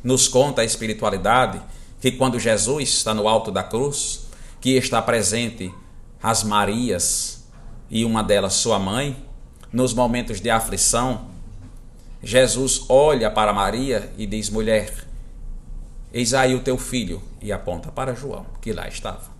Nos 0.03 0.27
conta 0.27 0.61
a 0.61 0.65
espiritualidade 0.65 1.61
que 2.01 2.11
quando 2.11 2.39
Jesus 2.39 2.89
está 2.89 3.13
no 3.13 3.27
alto 3.27 3.51
da 3.51 3.63
cruz, 3.63 4.27
que 4.59 4.71
está 4.71 5.01
presente 5.01 5.73
as 6.21 6.43
Marias 6.43 7.45
e 7.89 8.03
uma 8.05 8.23
delas 8.23 8.53
sua 8.53 8.79
mãe, 8.79 9.15
nos 9.71 9.93
momentos 9.93 10.39
de 10.39 10.49
aflição, 10.49 11.27
Jesus 12.21 12.85
olha 12.87 13.29
para 13.29 13.53
Maria 13.53 14.13
e 14.17 14.25
diz: 14.25 14.49
Mulher, 14.49 15.07
eis 16.13 16.33
aí 16.33 16.55
o 16.55 16.61
teu 16.61 16.77
filho, 16.77 17.21
e 17.41 17.51
aponta 17.51 17.91
para 17.91 18.15
João, 18.15 18.45
que 18.61 18.71
lá 18.71 18.87
estava. 18.87 19.31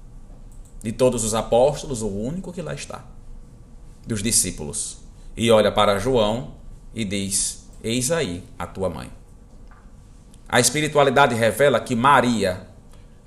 De 0.82 0.92
todos 0.92 1.24
os 1.24 1.34
apóstolos, 1.34 2.02
o 2.02 2.08
único 2.08 2.52
que 2.52 2.62
lá 2.62 2.74
está. 2.74 3.06
dos 4.06 4.22
discípulos 4.22 4.98
e 5.36 5.50
olha 5.50 5.72
para 5.72 6.00
João 6.00 6.56
e 6.94 7.04
diz: 7.04 7.63
Eis 7.84 8.12
aí 8.12 8.44
a 8.58 8.66
tua 8.66 8.90
mãe. 8.90 9.12
A 10.48 10.60
espiritualidade 10.60 11.36
revela 11.36 11.80
que 11.80 11.96
Maria, 11.96 12.68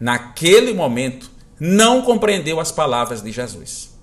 naquele 0.01 0.73
momento, 0.73 1.31
não 1.61 2.01
compreendeu 2.03 2.59
as 2.59 2.73
palavras 2.73 3.21
de 3.21 3.31
Jesus. 3.31 3.95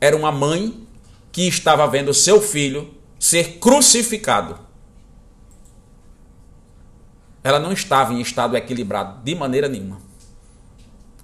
Era 0.00 0.16
uma 0.16 0.32
mãe 0.32 0.86
que 1.30 1.46
estava 1.46 1.86
vendo 1.86 2.12
seu 2.12 2.40
filho 2.40 2.94
ser 3.18 3.58
crucificado. 3.58 4.58
Ela 7.44 7.60
não 7.60 7.72
estava 7.72 8.12
em 8.12 8.20
estado 8.20 8.56
equilibrado 8.56 9.22
de 9.22 9.34
maneira 9.34 9.68
nenhuma. 9.68 10.00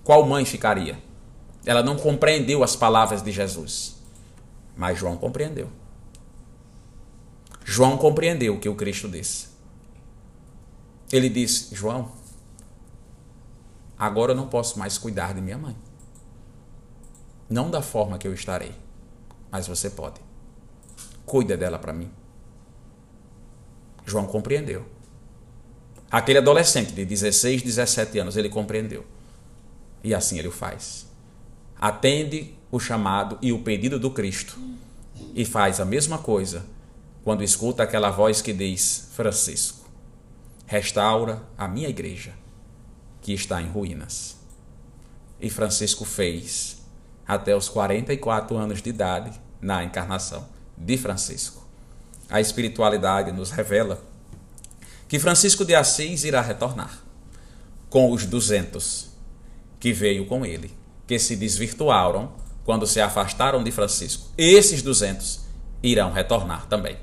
Qual 0.05 0.24
mãe 0.24 0.45
ficaria? 0.45 0.99
Ela 1.64 1.83
não 1.83 1.97
compreendeu 1.97 2.62
as 2.62 2.76
palavras 2.76 3.22
de 3.22 3.33
Jesus. 3.33 3.97
Mas 4.76 4.99
João 4.99 5.16
compreendeu. 5.16 5.68
João 7.72 7.96
compreendeu 7.96 8.54
o 8.54 8.60
que 8.60 8.68
o 8.68 8.74
Cristo 8.74 9.08
disse. 9.08 9.48
Ele 11.10 11.30
disse: 11.30 11.74
João, 11.74 12.12
agora 13.98 14.32
eu 14.32 14.36
não 14.36 14.46
posso 14.46 14.78
mais 14.78 14.98
cuidar 14.98 15.32
de 15.32 15.40
minha 15.40 15.56
mãe. 15.56 15.74
Não 17.48 17.70
da 17.70 17.80
forma 17.80 18.18
que 18.18 18.28
eu 18.28 18.34
estarei, 18.34 18.74
mas 19.50 19.66
você 19.66 19.88
pode. 19.88 20.20
Cuida 21.24 21.56
dela 21.56 21.78
para 21.78 21.94
mim. 21.94 22.10
João 24.04 24.26
compreendeu. 24.26 24.84
Aquele 26.10 26.40
adolescente 26.40 26.92
de 26.92 27.06
16, 27.06 27.62
17 27.62 28.18
anos, 28.18 28.36
ele 28.36 28.50
compreendeu. 28.50 29.06
E 30.04 30.14
assim 30.14 30.38
ele 30.38 30.48
o 30.48 30.52
faz. 30.52 31.06
Atende 31.80 32.54
o 32.70 32.78
chamado 32.78 33.38
e 33.40 33.50
o 33.50 33.62
pedido 33.62 33.98
do 33.98 34.10
Cristo 34.10 34.58
e 35.34 35.46
faz 35.46 35.80
a 35.80 35.86
mesma 35.86 36.18
coisa 36.18 36.66
quando 37.24 37.44
escuta 37.44 37.82
aquela 37.82 38.10
voz 38.10 38.42
que 38.42 38.52
diz: 38.52 39.08
Francisco, 39.14 39.88
restaura 40.66 41.42
a 41.56 41.68
minha 41.68 41.88
igreja 41.88 42.32
que 43.20 43.32
está 43.32 43.60
em 43.60 43.68
ruínas. 43.68 44.36
E 45.40 45.50
Francisco 45.50 46.04
fez 46.04 46.82
até 47.26 47.56
os 47.56 47.68
44 47.68 48.56
anos 48.56 48.82
de 48.82 48.90
idade 48.90 49.32
na 49.60 49.84
encarnação 49.84 50.46
de 50.76 50.96
Francisco. 50.96 51.62
A 52.28 52.40
espiritualidade 52.40 53.32
nos 53.32 53.50
revela 53.50 54.02
que 55.08 55.18
Francisco 55.18 55.64
de 55.64 55.74
Assis 55.74 56.24
irá 56.24 56.40
retornar 56.40 57.02
com 57.90 58.10
os 58.10 58.24
200 58.24 59.10
que 59.78 59.92
veio 59.92 60.26
com 60.26 60.46
ele, 60.46 60.74
que 61.06 61.18
se 61.18 61.36
desvirtuaram 61.36 62.32
quando 62.64 62.86
se 62.86 63.00
afastaram 63.00 63.62
de 63.62 63.70
Francisco. 63.70 64.30
Esses 64.38 64.80
200 64.80 65.40
irão 65.82 66.12
retornar 66.12 66.66
também. 66.66 66.96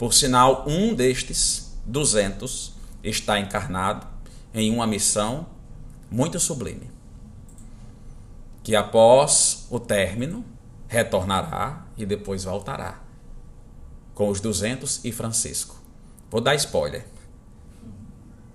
Por 0.00 0.14
sinal, 0.14 0.64
um 0.66 0.94
destes 0.94 1.78
200 1.84 2.72
está 3.04 3.38
encarnado 3.38 4.06
em 4.54 4.72
uma 4.72 4.86
missão 4.86 5.46
muito 6.10 6.40
sublime, 6.40 6.90
que 8.62 8.74
após 8.74 9.66
o 9.68 9.78
término 9.78 10.42
retornará 10.88 11.84
e 11.98 12.06
depois 12.06 12.44
voltará 12.44 12.98
com 14.14 14.30
os 14.30 14.40
200 14.40 15.04
e 15.04 15.12
Francisco. 15.12 15.76
Vou 16.30 16.40
dar 16.40 16.54
spoiler. 16.54 17.04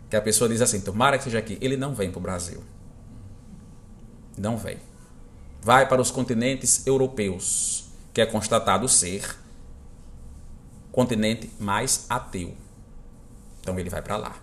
Que 0.09 0.15
a 0.15 0.21
pessoa 0.23 0.49
diz 0.49 0.63
assim: 0.63 0.81
tomara 0.81 1.19
que 1.19 1.25
seja 1.25 1.37
aqui. 1.37 1.59
Ele 1.61 1.77
não 1.77 1.93
vem 1.93 2.09
para 2.09 2.17
o 2.17 2.23
Brasil. 2.23 2.63
Não 4.35 4.57
vem. 4.57 4.79
Vai 5.61 5.87
para 5.87 6.01
os 6.01 6.09
continentes 6.09 6.87
europeus, 6.87 7.85
que 8.15 8.19
é 8.19 8.25
constatado 8.25 8.89
ser 8.89 9.44
continente 10.95 11.51
mais 11.59 12.05
ateu. 12.09 12.55
Então 13.59 13.77
ele 13.77 13.89
vai 13.89 14.01
para 14.01 14.15
lá. 14.15 14.37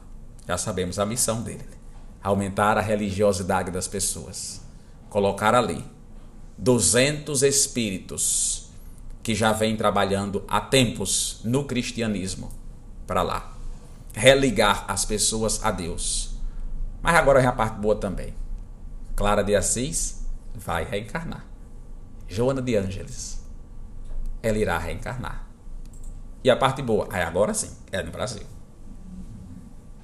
Já 0.47 0.59
sabemos 0.59 0.99
a 0.99 1.07
missão 1.07 1.41
dele: 1.43 1.65
aumentar 2.23 2.77
a 2.77 2.83
religiosidade 2.83 3.71
das 3.71 3.89
pessoas, 3.89 4.61
colocar 5.09 5.55
ali 5.55 5.83
200 6.59 7.43
espíritos 7.43 8.71
que 9.23 9.35
já 9.35 9.51
vêm 9.51 9.77
trabalhando 9.77 10.45
há 10.47 10.61
tempos 10.61 11.41
no 11.43 11.65
cristianismo 11.65 12.53
para 13.07 13.23
lá, 13.23 13.57
religar 14.13 14.85
as 14.89 15.07
pessoas 15.07 15.65
a 15.65 15.71
Deus. 15.71 16.35
Mas 17.01 17.15
agora 17.15 17.41
vem 17.41 17.49
a 17.49 17.53
parte 17.53 17.81
boa 17.81 17.97
também. 17.97 18.35
Clara 19.17 19.43
de 19.43 19.57
Assis 19.57 20.27
vai 20.55 20.85
reencarnar. 20.85 21.47
Joana 22.29 22.61
de 22.61 22.77
Ângeles, 22.77 23.43
ela 24.43 24.59
irá 24.59 24.77
reencarnar. 24.77 25.42
E 26.45 26.51
a 26.51 26.57
parte 26.57 26.83
boa, 26.83 27.09
aí 27.11 27.23
agora 27.23 27.55
sim, 27.55 27.71
é 27.91 28.03
no 28.03 28.11
Brasil. 28.11 28.43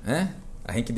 Né? 0.04 0.34
A 0.64 0.72
gente 0.72 0.92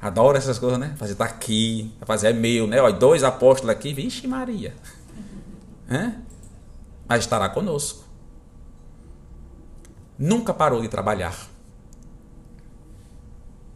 adora 0.00 0.38
essas 0.38 0.58
coisas, 0.58 0.78
né? 0.78 0.94
Fazer 0.96 1.14
tá 1.14 1.24
aqui, 1.24 1.92
fazer 2.02 2.28
é 2.28 2.32
meu, 2.32 2.66
né? 2.66 2.80
Olha, 2.80 2.94
dois 2.94 3.24
apóstolos 3.24 3.74
aqui, 3.74 3.92
vixe 3.92 4.26
Maria. 4.26 4.74
Né? 5.86 6.18
Mas 7.06 7.24
estará 7.24 7.46
conosco. 7.50 8.04
Nunca 10.18 10.54
parou 10.54 10.80
de 10.80 10.88
trabalhar. 10.88 11.36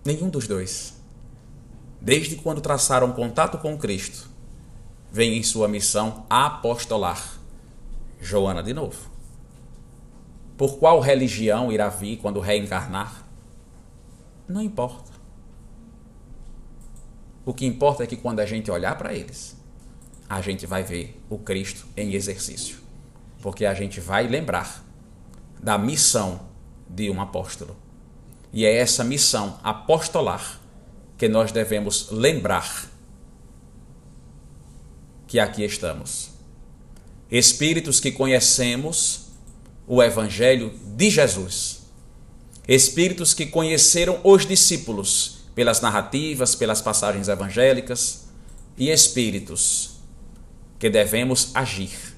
Nenhum 0.03 0.31
dos 0.31 0.49
dois. 0.49 0.95
Desde 2.01 2.37
quando 2.37 2.63
traçaram 2.63 3.13
contato 3.13 3.59
com 3.59 3.77
Cristo, 3.77 4.27
vem 5.13 5.37
em 5.37 5.43
sua 5.43 5.69
missão 5.69 6.25
apostolar. 6.31 7.23
Joana 8.21 8.63
de 8.63 8.73
novo. 8.73 9.18
Por 10.59 10.77
qual 10.81 10.99
religião 10.99 11.71
irá 11.71 11.89
vir 11.89 12.17
quando 12.17 12.41
reencarnar? 12.41 13.25
Não 14.49 14.61
importa. 14.61 15.13
O 17.47 17.55
que 17.55 17.65
importa 17.65 18.03
é 18.03 18.07
que 18.09 18.17
quando 18.17 18.41
a 18.41 18.47
gente 18.47 18.69
olhar 18.69 18.99
para 18.99 19.15
eles, 19.15 19.57
a 20.29 20.41
gente 20.41 20.67
vai 20.67 20.83
ver 20.83 21.23
o 21.31 21.39
Cristo 21.39 21.87
em 21.97 22.13
exercício. 22.13 22.79
Porque 23.41 23.65
a 23.65 23.73
gente 23.73 24.01
vai 24.01 24.27
lembrar 24.27 24.85
da 25.63 25.79
missão 25.79 26.41
de 26.89 27.09
um 27.09 27.21
apóstolo. 27.21 27.77
E 28.53 28.67
é 28.67 28.77
essa 28.79 29.05
missão 29.05 29.61
apostolar 29.63 30.59
que 31.17 31.29
nós 31.29 31.53
devemos 31.53 32.11
lembrar 32.11 32.91
que 35.29 35.39
aqui 35.39 35.65
estamos. 35.65 36.31
Espíritos 37.31 38.01
que 38.01 38.11
conhecemos 38.11 39.28
o 39.89 40.03
Evangelho 40.03 40.73
de 40.95 41.09
Jesus. 41.09 41.81
Espíritos 42.69 43.33
que 43.33 43.47
conheceram 43.47 44.21
os 44.23 44.45
discípulos 44.45 45.39
pelas 45.55 45.81
narrativas, 45.81 46.55
pelas 46.55 46.83
passagens 46.83 47.27
evangélicas, 47.27 48.29
e 48.77 48.91
espíritos 48.91 49.99
que 50.79 50.89
devemos 50.89 51.51
agir 51.55 52.17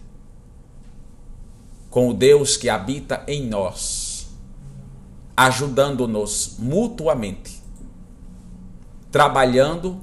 com 1.88 2.08
o 2.08 2.14
Deus 2.14 2.56
que 2.56 2.68
habita 2.68 3.24
em 3.26 3.46
nós, 3.46 4.28
ajudando-nos 5.36 6.56
mutuamente, 6.58 7.62
trabalhando 9.10 10.00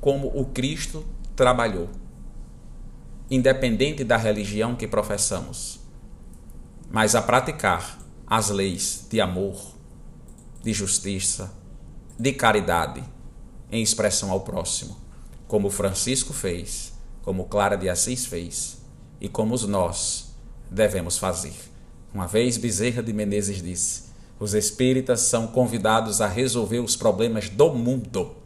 como 0.00 0.28
o 0.28 0.46
Cristo 0.46 1.04
trabalhou, 1.36 1.90
independente 3.30 4.02
da 4.02 4.16
religião 4.16 4.74
que 4.74 4.86
professamos 4.86 5.81
mas 6.92 7.14
a 7.14 7.22
praticar 7.22 7.98
as 8.26 8.50
leis 8.50 9.06
de 9.10 9.18
amor, 9.18 9.58
de 10.62 10.74
justiça, 10.74 11.50
de 12.18 12.32
caridade, 12.34 13.02
em 13.70 13.82
expressão 13.82 14.30
ao 14.30 14.42
próximo, 14.42 14.94
como 15.48 15.70
Francisco 15.70 16.34
fez, 16.34 16.92
como 17.22 17.46
Clara 17.46 17.76
de 17.76 17.88
Assis 17.88 18.26
fez 18.26 18.82
e 19.18 19.26
como 19.26 19.56
nós 19.66 20.34
devemos 20.70 21.16
fazer. 21.16 21.54
Uma 22.12 22.26
vez 22.26 22.58
Bezerra 22.58 23.02
de 23.02 23.14
Menezes 23.14 23.62
disse: 23.62 24.02
os 24.38 24.52
espíritas 24.52 25.20
são 25.20 25.46
convidados 25.46 26.20
a 26.20 26.28
resolver 26.28 26.80
os 26.80 26.94
problemas 26.94 27.48
do 27.48 27.72
mundo. 27.72 28.36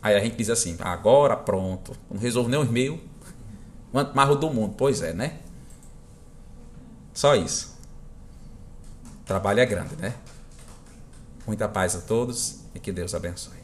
Aí 0.00 0.14
a 0.14 0.20
gente 0.20 0.36
diz 0.36 0.48
assim: 0.48 0.78
agora 0.80 1.36
pronto, 1.36 1.92
não 2.10 2.18
resolvo 2.18 2.48
nem 2.48 2.58
os 2.58 2.70
meus, 2.70 2.98
quanto 3.90 4.16
mais 4.16 4.30
o 4.30 4.34
do 4.34 4.48
mundo. 4.50 4.74
Pois 4.78 5.02
é, 5.02 5.12
né? 5.12 5.41
Só 7.14 7.34
isso. 7.34 7.76
Trabalho 9.24 9.60
é 9.60 9.66
grande, 9.66 9.96
né? 9.96 10.14
Muita 11.46 11.68
paz 11.68 11.94
a 11.94 12.00
todos 12.00 12.60
e 12.74 12.80
que 12.80 12.92
Deus 12.92 13.14
abençoe. 13.14 13.61